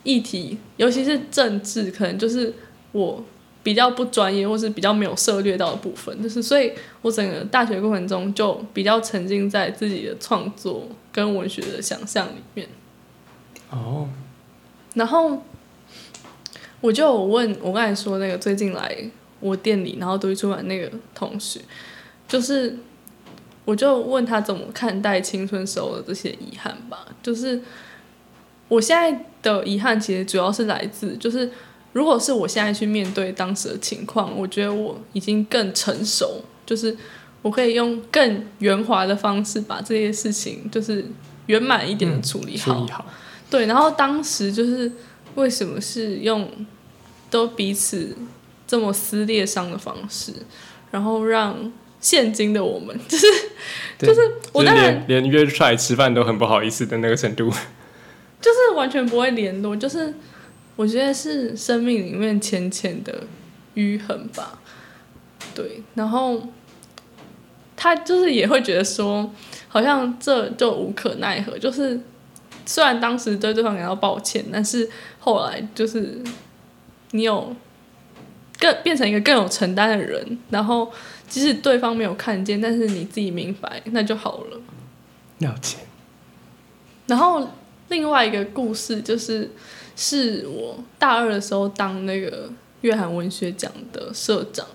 [0.08, 2.54] 议题，尤其是政治，可能就是
[2.94, 3.22] 我
[3.62, 12.66] 比较不专业，或是比较没有涉猎到的部分，就是所以我整个大学过程中就比较沉浸在自己的创作跟文学的想象里面。
[13.70, 14.08] 哦，
[14.94, 15.44] 然后
[16.80, 18.98] 我就有问我刚才说那个最近来
[19.42, 21.60] 我店里，然后独立出版那个同学，
[22.30, 22.78] 就是
[23.66, 27.06] 我就问他怎么看待青春时候的这些遗憾吧。
[27.22, 27.62] 就是
[28.68, 31.50] 我现在的遗憾其实主要是来自，就是
[31.94, 36.96] 如果是我现在去面对当时的情况，我觉得我已经更成熟，就是
[37.42, 41.06] 我可以用更圆滑的方式把这些事情就是
[41.46, 42.74] 圆满一点的处理好。
[42.74, 43.06] 处理好，
[43.50, 44.92] 对，然后当时就是
[45.36, 46.50] 为什么是用
[47.30, 48.16] 都彼此
[48.68, 50.34] 这么撕裂伤的方式，
[50.92, 53.26] 然后让现今的我们，就是
[53.98, 54.20] 就是
[54.52, 57.50] 我当然连连约出来吃饭都很不好意思的那个程度。
[58.40, 60.14] 就是完全不会联络，就是
[60.76, 63.24] 我觉得是生命里面浅浅的
[63.76, 64.60] 淤痕吧。
[65.56, 66.42] 对，然后
[67.76, 69.32] 他就是也会觉得说，
[69.68, 71.58] 好像这就无可奈何。
[71.58, 72.00] 就是
[72.66, 74.88] 虽然当时对对方感到抱歉，但是
[75.20, 76.22] 后来就是
[77.12, 77.56] 你有
[78.60, 80.92] 更变成一个更有承担的人，然后
[81.28, 84.62] 即使对方没有看见，但是你自己明白，那就好了。
[85.40, 85.78] 了解，
[87.08, 87.48] 然后
[87.90, 89.50] 另外一个故事就是，
[89.96, 92.50] 是我大二的时候当那个
[92.82, 94.66] 粤韩文学奖的社长，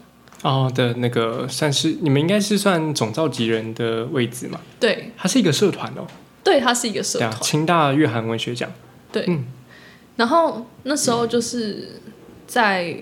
[0.42, 4.60] 哦的那个算是你们应该是算总召集人的位置嘛？
[4.80, 5.12] 对。
[5.16, 6.06] 它是一个社团哦，
[6.42, 8.70] 对，它是一个社团，清大粤韩文学奖，
[9.12, 9.24] 对。
[9.28, 9.44] 嗯。
[10.16, 11.88] 然后那时候就是
[12.46, 12.94] 在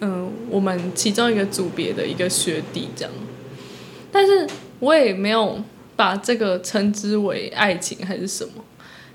[0.00, 3.12] 嗯我们其中一个组别的一个学弟这样，
[4.10, 4.46] 但是
[4.80, 5.62] 我也没有
[5.94, 8.64] 把这个称之为爱情还是什么，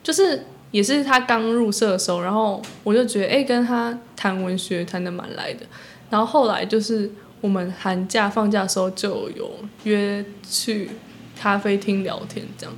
[0.03, 5.65] 就是也是他刚入社的时候，然后我就觉得哎、诶跟他谈文学谈的蛮来的，
[6.09, 7.09] 然后后来就是
[7.41, 9.51] 我们寒假放假的时候就有
[9.83, 10.91] 约去
[11.39, 12.75] 咖啡厅聊天这样，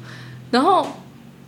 [0.52, 0.88] 然后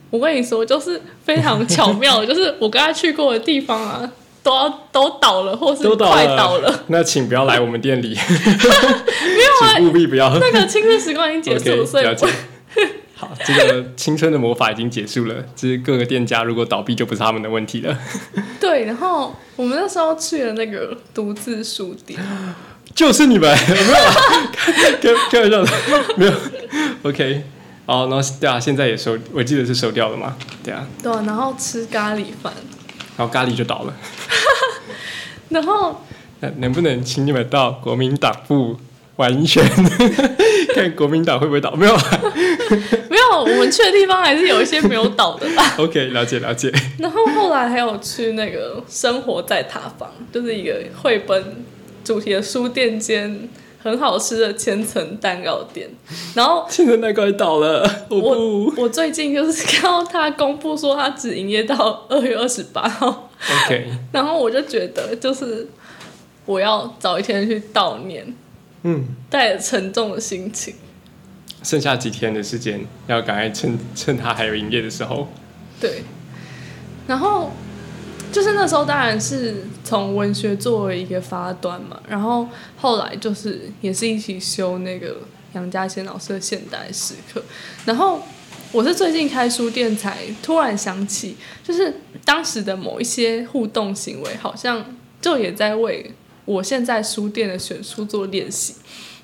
[0.10, 4.12] 我跟你说就是非常巧妙，就是我跟他去过的地方啊。
[4.48, 6.86] 都要都倒了，或是快了倒了。
[6.88, 10.34] 那请不要来我们店里， 没有啊务必不要。
[10.40, 12.06] 那个青春时光已经结束 所以。
[13.20, 15.34] 好，这个青春的魔法已经结束了。
[15.56, 17.98] 就是各个店家如果倒闭，就不是他们的问题了。
[18.62, 22.20] 对，然后我们那时候去了那个独自书店，
[22.94, 24.14] 就是你们 没有啊？
[25.02, 25.70] 开开玩笑的，
[26.16, 26.34] 没有。
[27.02, 27.44] OK，
[27.88, 30.38] 好，然后对啊，现在也收，我记得是收掉了嘛？
[30.64, 32.54] 对啊，对啊，然后吃咖喱饭，
[33.18, 33.94] 然后咖喱就倒了。
[35.50, 36.04] 然后
[36.42, 38.78] 那能不能请你们到国民党部
[39.16, 39.64] 玩一圈，
[40.76, 41.74] 看国民党会不会倒？
[41.74, 42.22] 没有啊，
[43.18, 45.76] 没有，我们去的地方还是有一些没有倒的吧。
[45.80, 46.72] OK，了解了解。
[47.00, 51.66] 然后后来还有去那个生活在塔房，就是一个绘本
[52.04, 53.50] 主题的书店间，
[53.82, 55.90] 很好吃的千层蛋糕店。
[56.36, 58.74] 然后千层蛋糕也倒了，我不。
[58.82, 63.30] 我最近就是看到他公布说他只营业到二月二十八号
[63.66, 65.68] ，OK， 然后我就觉得就是
[66.46, 68.36] 我要早一天去悼念，
[68.84, 70.76] 嗯，带着沉重的心情。
[71.64, 75.28] 剩下几天的时间，要赶快趁趁他还有营业的时候。
[75.80, 76.04] 对，
[77.08, 77.52] 然后
[78.32, 82.48] 就是那时候当然是从文学作为一个发端嘛，然后
[82.78, 85.18] 后来就是也是一起修那个
[85.54, 87.44] 杨家贤老师的现代史课，
[87.86, 88.22] 然后
[88.72, 94.86] 我是最近开书店才突然想起，就是当时的某一些互动行为，好像
[95.20, 96.14] 就也在为
[96.46, 98.76] 我现在书店的选书做练习，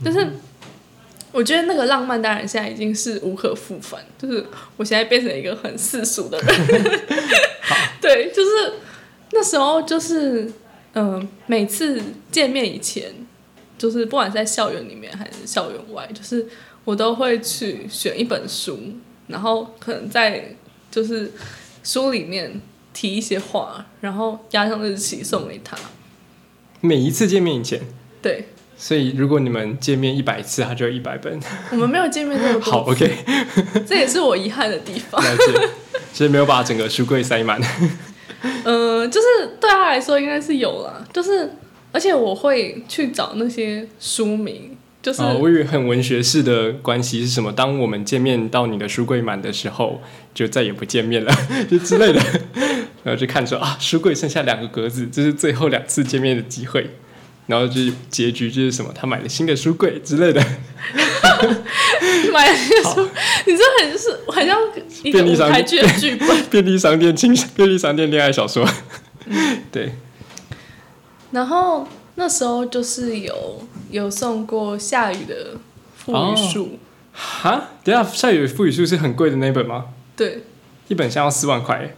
[0.03, 0.33] 就是。
[1.33, 4.45] 我觉得那个浪漫当然现在已经是无可复返，就是
[4.77, 7.01] 我现在变成一个很世俗的人，
[7.99, 8.73] 对，就是
[9.31, 10.43] 那时候就是
[10.93, 13.11] 嗯、呃每次见面以前，
[13.77, 16.47] 就是不管是在校园里面还是校园外，就是
[16.85, 18.79] 我都会去选一本书，
[19.25, 20.55] 然后可能在
[20.91, 21.31] 就是
[21.83, 22.61] 书里面
[22.93, 25.75] 提一些话，然后压上日期送给他。
[26.79, 27.81] 每一次见面以前，
[28.21, 28.49] 对
[28.85, 31.39] 所以如果你们见面一百次，它就有一百本。
[31.71, 33.15] 我们没有见面那么多， 好，OK，
[33.87, 35.23] 这也是我遗憾的地方。
[35.23, 35.69] 了解。
[36.11, 37.61] 所以没有把整个书柜塞满。
[38.65, 41.49] 嗯，就是对他来说应该是有啦，就是
[41.93, 47.53] 而且我会去找那些书名，就是、哦，我以为很文学式的关系是什么？
[47.53, 50.01] 当我们见面到你的书柜满的时候，
[50.33, 51.33] 就再也不见面了，
[51.71, 52.21] 就之类的。
[53.05, 56.89] 然后就看说啊，书柜剩下两个格子，这是最后两次见面的机会。
[57.47, 60.43] 然后就是结局就是什么，他买了新的书柜之类的。
[62.31, 63.07] 买那些书，
[63.45, 64.57] 你这很是很像
[65.03, 66.27] 一利台剧的剧本。
[66.49, 68.67] 便利商店轻便利商店恋爱小说，
[69.71, 69.93] 对，
[71.31, 75.57] 然后那时候就是有有送过夏雨的
[75.95, 76.79] 赋哦语术，
[77.13, 79.85] 哈，等下下雨赋语书是很贵的那本吗？
[80.15, 80.43] 对，
[80.87, 81.95] 一本像要四万块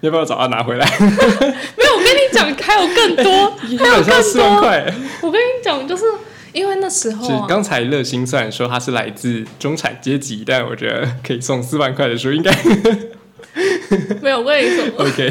[0.00, 0.86] 要不要找他拿回来？
[1.00, 1.06] 没
[1.84, 4.22] 有，我跟你讲，还有更多，一 还有更多。
[4.22, 4.94] 四万块。
[5.22, 6.04] 我跟你讲，就是
[6.52, 12.52] 因为那时候刚才乐心虽然说他是来自中产阶级，但我觉得可以送四万块的书，应该
[14.22, 15.30] 没有，我跟你说，OK。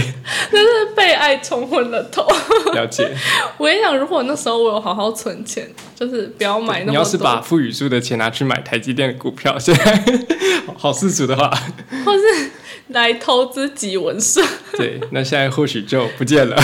[0.51, 0.65] 就是
[0.95, 2.25] 被爱冲昏了头。
[2.73, 3.09] 了解。
[3.57, 6.91] 我跟你讲，如果那时候我有好好存钱，就是不要买那么多。
[6.91, 10.03] 你要是把富裕书的钱拿去买台积电的股票，现在
[10.77, 11.49] 好世俗的话，
[12.03, 12.51] 或是
[12.89, 14.41] 来投资集文社，
[14.77, 16.55] 对，那现在或许 就不见了。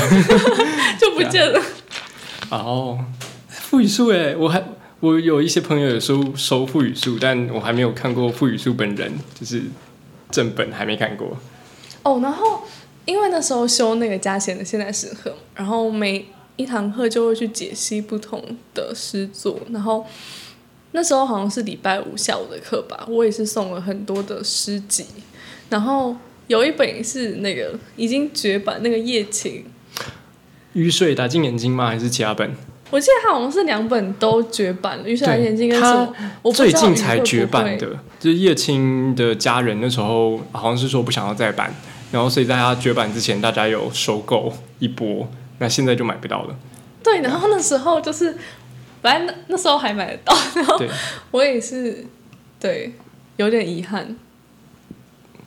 [1.00, 1.62] 就不见了。
[2.50, 3.00] 哦，
[3.50, 4.64] 富裕树哎，我还
[5.00, 9.64] 我有一些朋友有收收富裕树，但我还没有看过富裕树本人，就是
[10.32, 11.38] 正本还没看过。
[12.04, 12.62] 哦，然后
[13.06, 18.42] 因为那时候修那个加贤的现代诗课，然后每一堂课就会去解析不同
[18.74, 20.06] 的诗作，然后
[20.92, 25.06] 那时候好像是礼拜五下午的课吧，我也是送了很多的诗集，
[25.74, 26.16] 然后
[26.46, 29.66] 有一本是那个已经绝版那个夜情，
[30.74, 31.88] 雨水打进眼睛吗？
[31.88, 32.56] 还是其他本？
[32.92, 36.14] 我记得它好像是两本都绝版了，《玉山眼睛》跟什么？
[36.44, 37.88] 我不知道最近才绝版的，
[38.20, 41.74] 就是叶青的家人那时候好像是说不想要再版，
[42.12, 46.56] 然后所以在他绝版之前，大家有收购一波，那现在就买不到了。
[47.04, 48.38] 对，然后那时候就是，
[49.02, 50.88] 反正那那时候还买得到，然后对，
[51.32, 52.06] 我也是，
[52.60, 52.94] 对，
[53.38, 54.16] 有点遗憾，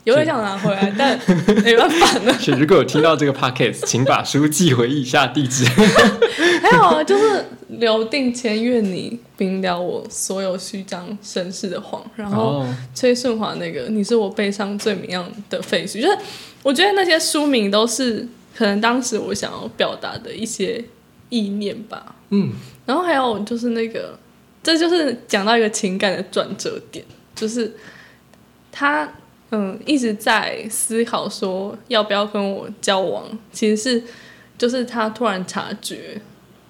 [0.06, 1.18] 有点想拿回来，但
[1.64, 2.32] 没办法呢。
[2.56, 5.64] 如果有听到这个 podcast，请把书寄回以下地址。
[6.62, 16.16] 还有啊，就是留定签愿你明了我所有虚张声势的谎，然后哦，崔顺华那个你是我悲伤最明亮的废墟，就是
[16.62, 18.26] 我觉得那些书名都是
[18.56, 20.84] 可能当时我想要表达的一些
[21.30, 22.14] 意念吧。
[22.30, 22.52] 嗯，
[22.86, 24.16] 然后还有就是那个，
[24.62, 27.04] 这就是讲到一个情感的转折点，
[27.34, 27.74] 就是
[28.70, 29.08] 他
[29.50, 34.02] 嗯一直在思考说要不要跟我交往，其实是
[34.58, 36.20] 就是他突然察觉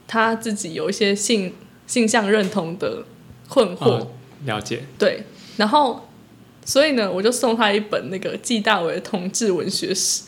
[0.07, 1.55] 他自己有一些性
[1.87, 3.05] 性向认同的
[3.49, 4.09] 困惑，哦
[4.45, 4.85] 了解。
[4.99, 5.24] 对，
[5.57, 6.09] 然后
[6.64, 10.24] 所以呢，我就送他一本那个纪大为的同志文学史，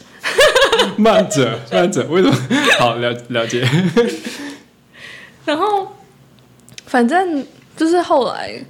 [0.97, 2.37] 慢着，慢着，为什么？
[2.79, 3.69] 好了了解。
[5.45, 5.97] 然后
[6.87, 7.47] 反正
[7.77, 8.65] 就是后来。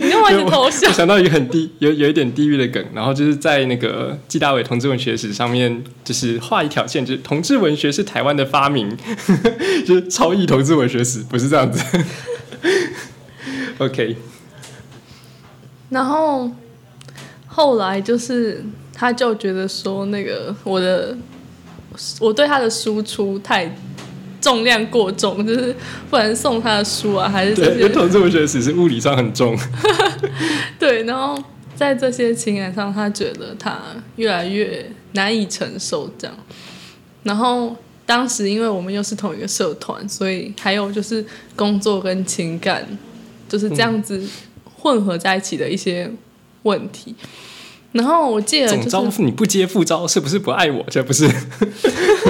[0.00, 0.92] 你干嘛一直偷笑 我？
[0.92, 8.96] 想到一个很低，有有一点地狱的梗，然后就是在那个纪大伟同志文学史上面，就是画一条线，就是同志文学是台湾的发明，
[9.84, 11.82] 就是超译同志文学史，不是这样子。
[13.78, 14.16] OK，
[15.90, 16.50] 然后
[17.46, 18.64] 后来就是
[18.94, 21.16] 他就觉得说，那个我的
[22.20, 23.76] 我对他的输出太
[24.44, 25.74] 重量过重，就是
[26.10, 29.58] 不然送他的书啊，还是这对，因为些同志文学史是物理上很重。
[30.78, 31.42] 对，然后
[31.74, 33.80] 在这些情感上，他觉得他
[34.16, 36.36] 越来越难以承受这样。
[37.22, 37.74] 然后
[38.04, 41.24] 当时因为我们又是同一个社团，所以还有就是
[41.56, 42.86] 工作跟情感
[43.48, 44.22] 就是这样子
[44.76, 46.12] 混合在一起的一些
[46.64, 47.14] 问题。
[47.92, 50.84] 然后我记得总招就是你不接副招，是不是不爱我？
[50.90, 51.26] 这不是。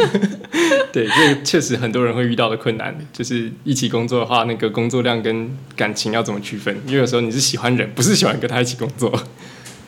[0.93, 6.75] 对，这个确实很多人会遇到的困难，就是一起工作的话，那个工作量跟感情要怎么区分？
[6.87, 9.13] 因为有时候你是喜欢人，不是喜欢跟他一起工作。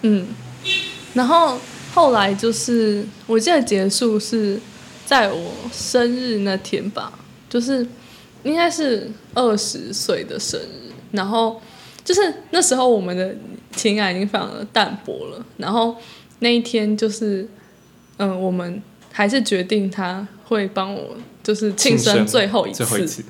[0.03, 0.27] 嗯，
[1.15, 1.59] 然后
[1.95, 4.61] 后来就是我记得结束是
[5.05, 7.13] 在我生日那天吧，
[7.49, 7.87] 就是
[8.43, 11.61] 应该是二十岁的生日，然后
[12.05, 13.35] 就是那时候我们的
[13.75, 15.97] 情感已经非常的淡薄了，然后
[16.41, 17.49] 那一天就是
[18.19, 18.83] 嗯、我们
[19.17, 23.25] 还是决定他会帮我就是庆生最后一次，最后一次，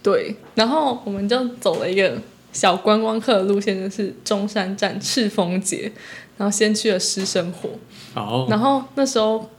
[0.00, 2.16] 对，然后我们就走了一个
[2.52, 5.90] 小观光客的路线，就是中山站赤峰节，
[6.38, 7.70] 然后先去了诗生活，
[8.14, 9.50] 哦，然后那时候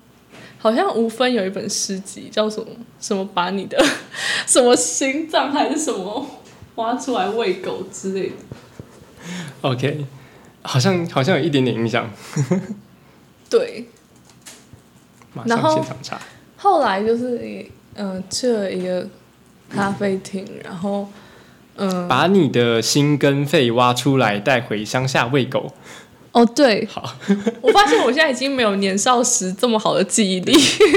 [0.57, 2.67] 好像吴芬有一本诗集叫什么
[3.01, 3.77] 什么把你的
[4.47, 6.25] 什么心脏还是什么
[6.75, 8.35] 挖出来喂狗之类的
[9.59, 10.05] ，OK，
[10.61, 12.09] 好像好像有一点点印象，
[13.49, 13.89] 对，
[15.35, 16.19] 马然后上现场查。
[16.57, 17.37] 后来就是
[17.95, 19.07] 嗯、呃去了一个
[19.69, 21.07] 咖啡厅，然后
[21.75, 25.71] 嗯、把你的心跟肺挖出来，带回乡下喂狗。
[26.31, 27.15] 哦对，好，
[27.61, 30.53] 我发现我现在已经没有年少时这么好的记忆力。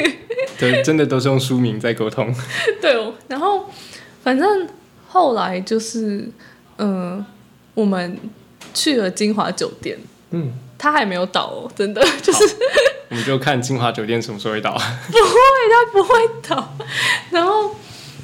[0.58, 2.34] 对，真的都是用书名在沟通。
[2.82, 3.66] 对哦，然后
[4.24, 4.68] 反正
[5.06, 6.28] 后来就是，
[6.78, 7.24] 嗯、
[7.74, 8.18] 我们
[8.74, 9.96] 去了金华酒店，
[10.30, 12.56] 嗯，他还没有倒哦，真的就是
[13.10, 14.72] 我们就看金华酒店什么时候会倒。
[15.08, 15.48] 不会。
[15.70, 16.14] 他不会
[16.48, 16.76] 倒。
[17.30, 17.70] 然后，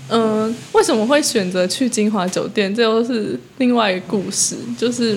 [0.08, 2.74] 嗯、为什么会选择去金华酒店？
[2.74, 5.16] 这又是另外一个故事，就是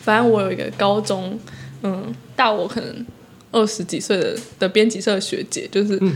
[0.00, 1.38] 反正我有一个高中，
[1.82, 3.06] 嗯，大我可能
[3.50, 6.14] 二十几岁的的编辑社的学姐，就是嗯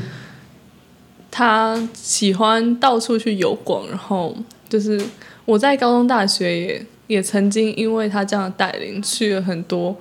[1.30, 4.34] 她喜欢到处去游逛，然后
[4.68, 5.01] 就是
[5.45, 9.95] 我在高中、大学也也曾经因为她这样的带领去了很多。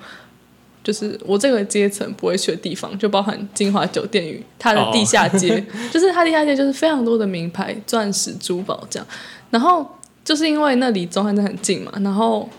[0.83, 9.07] 就是我这个阶层不会去的地方，就包含金华酒店与它的地下街， 就是它地下街就是非常多的名牌、钻石、珠宝这样。
[9.49, 9.85] 然后
[10.23, 12.49] 就是因为那离中山站很近嘛，然后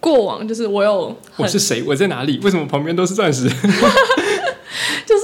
[0.00, 1.82] 过往就是我有我是谁？
[1.82, 2.38] 我在哪里？
[2.42, 3.48] 为什么旁边都是钻石？
[5.04, 5.22] 就是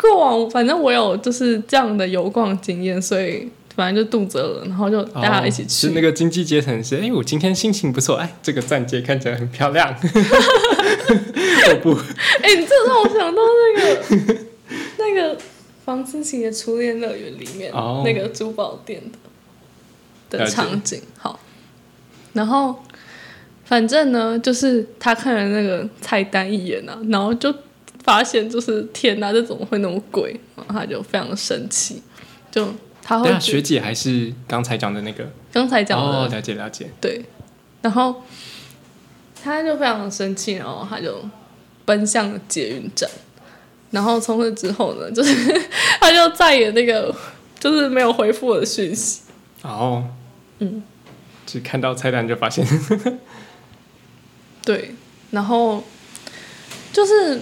[0.00, 5.68] 过往，反正我有就是这样的游逛经验，所以反正就肚子饿了，然后就大家一起去。
[5.68, 9.94] 是那个经济阶层是，哎、我今天心情不错，哎，这个钻戒看起来很漂亮。
[11.66, 14.44] 哎、你这让我想到那个
[14.98, 15.38] 那个
[15.84, 19.02] 房思琪的初恋乐园里面、哦那个珠宝店
[20.30, 21.00] 的的场景。
[21.18, 21.38] 好，
[22.32, 22.82] 然后
[23.64, 27.54] 反正呢，就是他看了那个菜单一眼啊，然后就
[28.02, 30.38] 发现就是天哪，这怎么会那么贵？
[30.56, 32.02] 然后他就非常的生气，
[32.50, 32.68] 就
[33.02, 35.30] 他会学姐还是刚才讲的那个？
[35.52, 36.90] 刚才讲的、哦，了解了解。
[37.00, 37.24] 对，
[37.80, 38.22] 然后
[39.42, 41.24] 他就非常的生气，然后他就
[41.84, 43.08] 奔向了捷运站，
[43.90, 45.34] 然后从此之后呢，就是
[46.00, 47.14] 他就再也那个
[47.58, 49.20] 就是没有回复我的讯息。
[49.62, 50.04] 哦，
[50.58, 50.82] 嗯，
[51.46, 52.66] 只看到菜单就发现，
[54.64, 54.94] 对，
[55.30, 55.82] 然后
[56.92, 57.40] 就是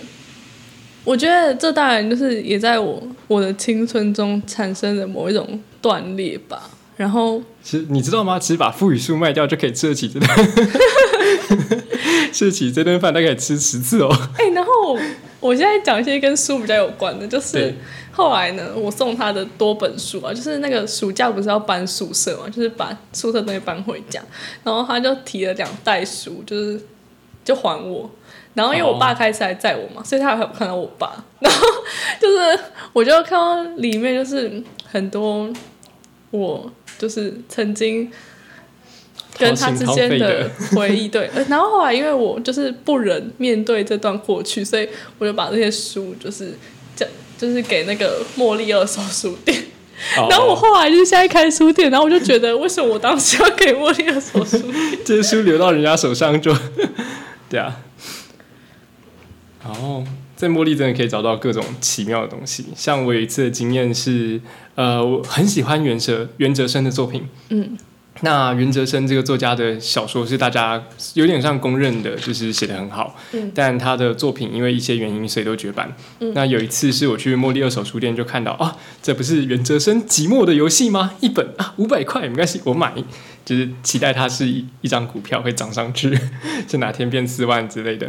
[1.05, 6.71] 我觉得这当然就是也在我我的青春中产生了某一种断裂吧。
[6.95, 8.39] 然后其实你知道吗？
[8.39, 10.29] 其实把富语树卖掉就可以吃得起这顿，
[12.35, 14.09] 吃得起这顿饭，大概吃十次哦。
[14.39, 15.01] 哎、然后我
[15.41, 17.75] 我现在讲一些跟书比较有关的，就是对
[18.11, 24.23] 后来呢，我送他的多本书啊，就是那个暑假不是要搬宿舍嘛，就是把宿舍东西搬回家，
[24.65, 26.81] 然后他就提了两袋书，就是
[27.45, 28.11] 就还我。
[28.55, 31.25] 然后因为我爸开车来载我嘛，所以他还有看到我爸。
[31.41, 31.67] 然后
[32.21, 32.61] 就是
[32.93, 35.51] 我就看到里面就是很多
[36.31, 38.13] 我就是曾经
[39.39, 41.31] 跟他之间的回忆，对。
[41.35, 46.57] 呃然后后来因为我就是不忍面对这段过去，所以我就把这些书就是
[46.95, 47.07] 这，
[47.39, 49.59] 就是给那个茉莉二手书店。
[50.17, 54.99] 哦 然后我后来就是现在开书店，然后我就觉得为什么我当时要给茉莉二手书店？
[55.05, 56.53] 这些书留到人家手上就，
[57.49, 57.77] 对啊。
[59.65, 60.03] 然后，
[60.35, 62.67] 在茉莉真的可以找到各种奇妙的东西。
[62.75, 64.41] 像我有一次的经验是，
[64.75, 67.79] 呃，我很喜欢袁哲袁哲生的作品，嗯，
[68.23, 70.83] 那袁哲生这个作家的小说是大家
[71.15, 73.17] 有点像公认的，就是写的很好。
[73.33, 75.95] 嗯但他的作品因为一些原因，所以都绝版。
[76.35, 81.15] 那有一次是我去茉莉二手书店就看到啊，这不是袁哲生《寂寞的游戏》吗？
[81.21, 82.95] 一本啊五百块，没关系，我买。
[83.45, 86.17] 就是期待它是一一张股票会涨上去，
[86.69, 88.07] 就哪天变四万之类的。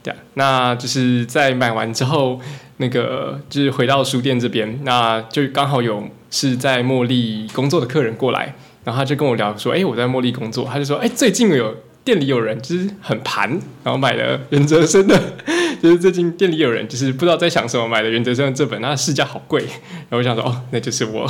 [0.00, 2.40] 对啊，那就是在买完之后，
[2.76, 8.54] 那个就是回到书店这边，那就刚好有是在茉莉工作的客人过来，
[8.86, 13.50] 然后他就跟我聊说，哎、我在茉莉工作，他就说，哎、最近有店里有人就是很盘，
[13.82, 15.20] 然后买了袁哲生的，
[15.82, 21.28] 就是最近店里有人就是不知道在想什么，买了袁哲生的这本，它的市价好贵，然后我想说，哦，那就是我，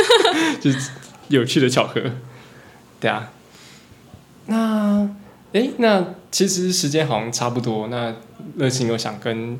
[0.60, 0.90] 就是
[1.28, 2.00] 有趣的巧合，
[3.00, 3.30] 对啊，
[4.46, 5.08] 那。
[5.52, 7.88] 哎，那其实时间好像差不多。
[7.88, 8.14] 那
[8.54, 9.58] 乐心有想跟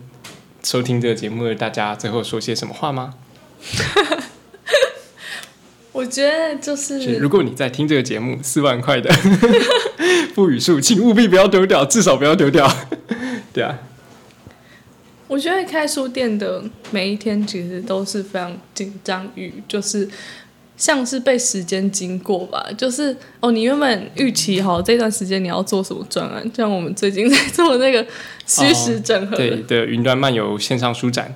[0.63, 3.15] 收听这个节目的大家最后说些什么话吗？
[5.93, 9.11] 我觉得就是是如果你在听这个节目，四万块的
[10.35, 12.71] 不语数，请务必不要丢掉，至少不要丢掉。
[13.53, 13.77] 对啊，
[15.27, 16.63] 我觉得开书店的
[16.93, 20.09] 每一天其实都是非常紧张与就是
[20.77, 28.07] 像是被时间经过吧，就是哦，你原本预期好这段时间你要做什么专案，像我们最近在做那个
[28.47, 31.35] 虚实整合的，对的，云端漫游线上书展，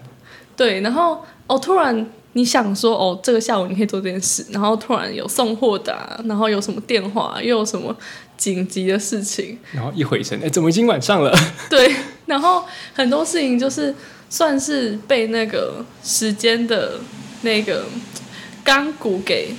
[0.57, 7.97] 对，然后哦，突然你想说哦，这个下午你可以做这件事，然后突然有送货的、啊，然后有什么电话，又有什么
[8.37, 11.33] 紧急的事情，然后一回神，哎，怎么已经晚上了？
[11.71, 11.95] 对，
[12.27, 13.95] 然后很多事情就是
[14.29, 16.99] 算是被那个时间的
[17.43, 17.85] 那个
[18.65, 19.55] 钢骨给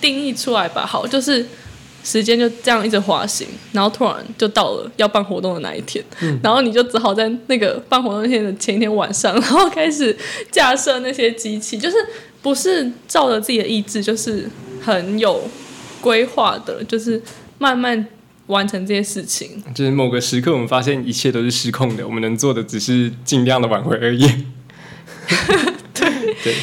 [0.00, 0.84] 定义出来吧。
[0.84, 1.46] 好，就是
[2.06, 6.04] 时间就这样一直滑行，然后突然就到了要办活动的那一天，
[6.40, 10.16] 然后你就只好在那个办活动那天的前一天晚上，然后开始
[10.52, 11.96] 架设那些机器，就是
[12.40, 14.48] 不是照着自己的意志，就是
[14.80, 15.42] 很有
[16.00, 17.20] 规划的，就是
[17.58, 18.06] 慢慢
[18.46, 19.60] 完成这些事情。
[19.74, 24.24] 就是某个时刻，我们发现一切都是失控的，我们能做的只是尽量的挽回而已。
[25.92, 26.54] 对，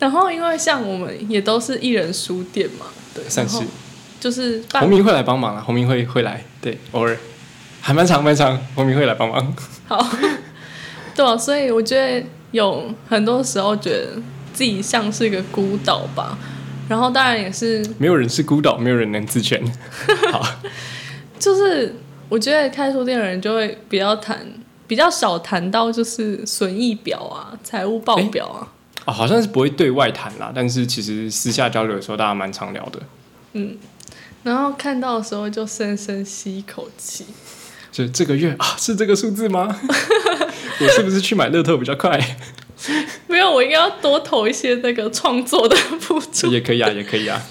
[0.00, 3.60] 然后因为像我们也都是一人书店嘛，对，算是
[4.20, 7.16] 就是办洪明会来帮忙啊，洪明会会来，对，偶尔
[7.80, 9.54] 还蛮长蛮长，洪明会来帮忙。
[9.86, 10.04] 好，
[11.14, 14.20] 对啊，所以我觉得有很多时候觉得
[14.52, 16.36] 自己像是一个孤岛吧，
[16.88, 19.62] 然后当然也是没有人是孤岛，没有人能自全。
[20.32, 20.44] 好，
[21.38, 21.94] 就是
[22.28, 24.44] 我觉得开书店的人就会比较谈
[24.86, 28.68] 比较少谈到就是损益表啊、财务报表啊，
[29.06, 33.00] 哦，好像是不会对外谈啦，但是其实私下交流的时候，大家蛮常聊的。
[34.42, 37.24] 然后看到的时候就深深吸一口气。
[37.90, 39.66] 就这个月啊，是这个数字吗？
[40.80, 42.18] 我是不是去买乐透比较快？
[43.26, 45.76] 没有，我应该要多投一些那个创作的
[46.06, 46.46] 补助。
[46.48, 47.42] 也可以啊，也可以啊。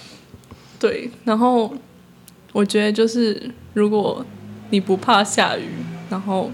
[0.80, 1.76] 对，然后
[2.54, 4.26] 我觉得就是如果
[4.70, 5.68] 你不怕下雨，
[6.10, 6.50] 然后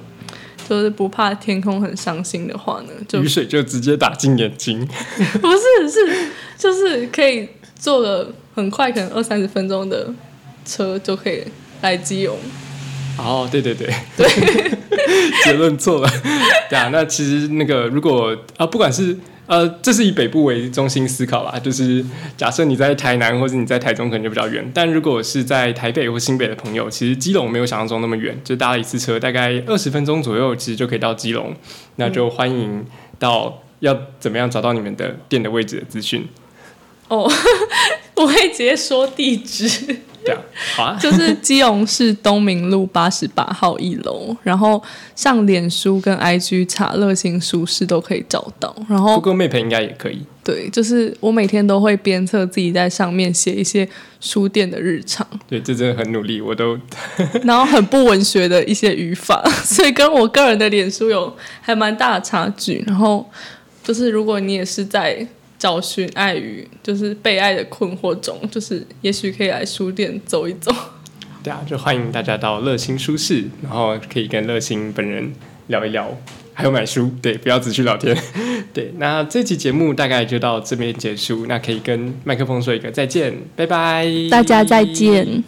[0.67, 4.83] 就是不怕天空很伤心的话呢，就雨水就直接打进眼睛。
[5.39, 10.13] 不是是就是可以做个很快，可能二三十分钟的
[10.65, 11.43] 车就可以
[11.81, 12.37] 来基隆。
[13.17, 14.27] 哦，对对对对，
[15.45, 16.09] 结论错了。
[16.69, 22.03] 对啊，那其实那个如果啊，不管是呃，这是以北部为中心思考啦，就是
[22.37, 24.65] 假设你在台南或者你在台中，可能就比较远。
[24.73, 31.53] 但如果是在台北或新北的朋友，其实基隆没有想象中那么远，就搭了一次车，大概二十分钟左右，其实就可以到基隆。
[31.97, 32.85] 那就欢迎
[33.19, 36.25] 到要怎么样找到你们的店的位置的资讯。
[37.09, 37.29] 哦，
[38.15, 39.97] 我会直接说地址。
[40.23, 40.39] 对啊，
[40.75, 40.97] 好啊。
[41.01, 44.81] 就是基隆市东明路八十八号一楼，然后
[45.15, 48.73] 上脸书跟 IG 查乐心书室都可以找到。
[48.87, 50.21] 然后 Google Map 应该也可以。
[50.41, 53.87] 对，就是我每天都会鞭策自己在上面写一些
[54.19, 56.77] 书店的日常，对，这真的很努力，我都
[57.43, 62.83] 然后很不文学的一些语法，所以跟我个人的脸书有还蛮大的差距。
[62.85, 63.29] 然后
[63.83, 65.25] 就是如果你也是在
[65.63, 70.69] 找寻爱与就是被爱的困惑中，就是也许可以来书店走一走。
[71.41, 75.31] 对啊，就欢迎大家到乐心书室，然后可以跟乐心本人
[75.67, 76.17] 聊一聊，
[76.53, 77.09] 还有买书。
[77.21, 78.13] 对，不要只去聊天。
[78.73, 85.45] 对，那这期节目大概就到这边结束，那可以跟麦克风说一个再见，拜拜，大家再见。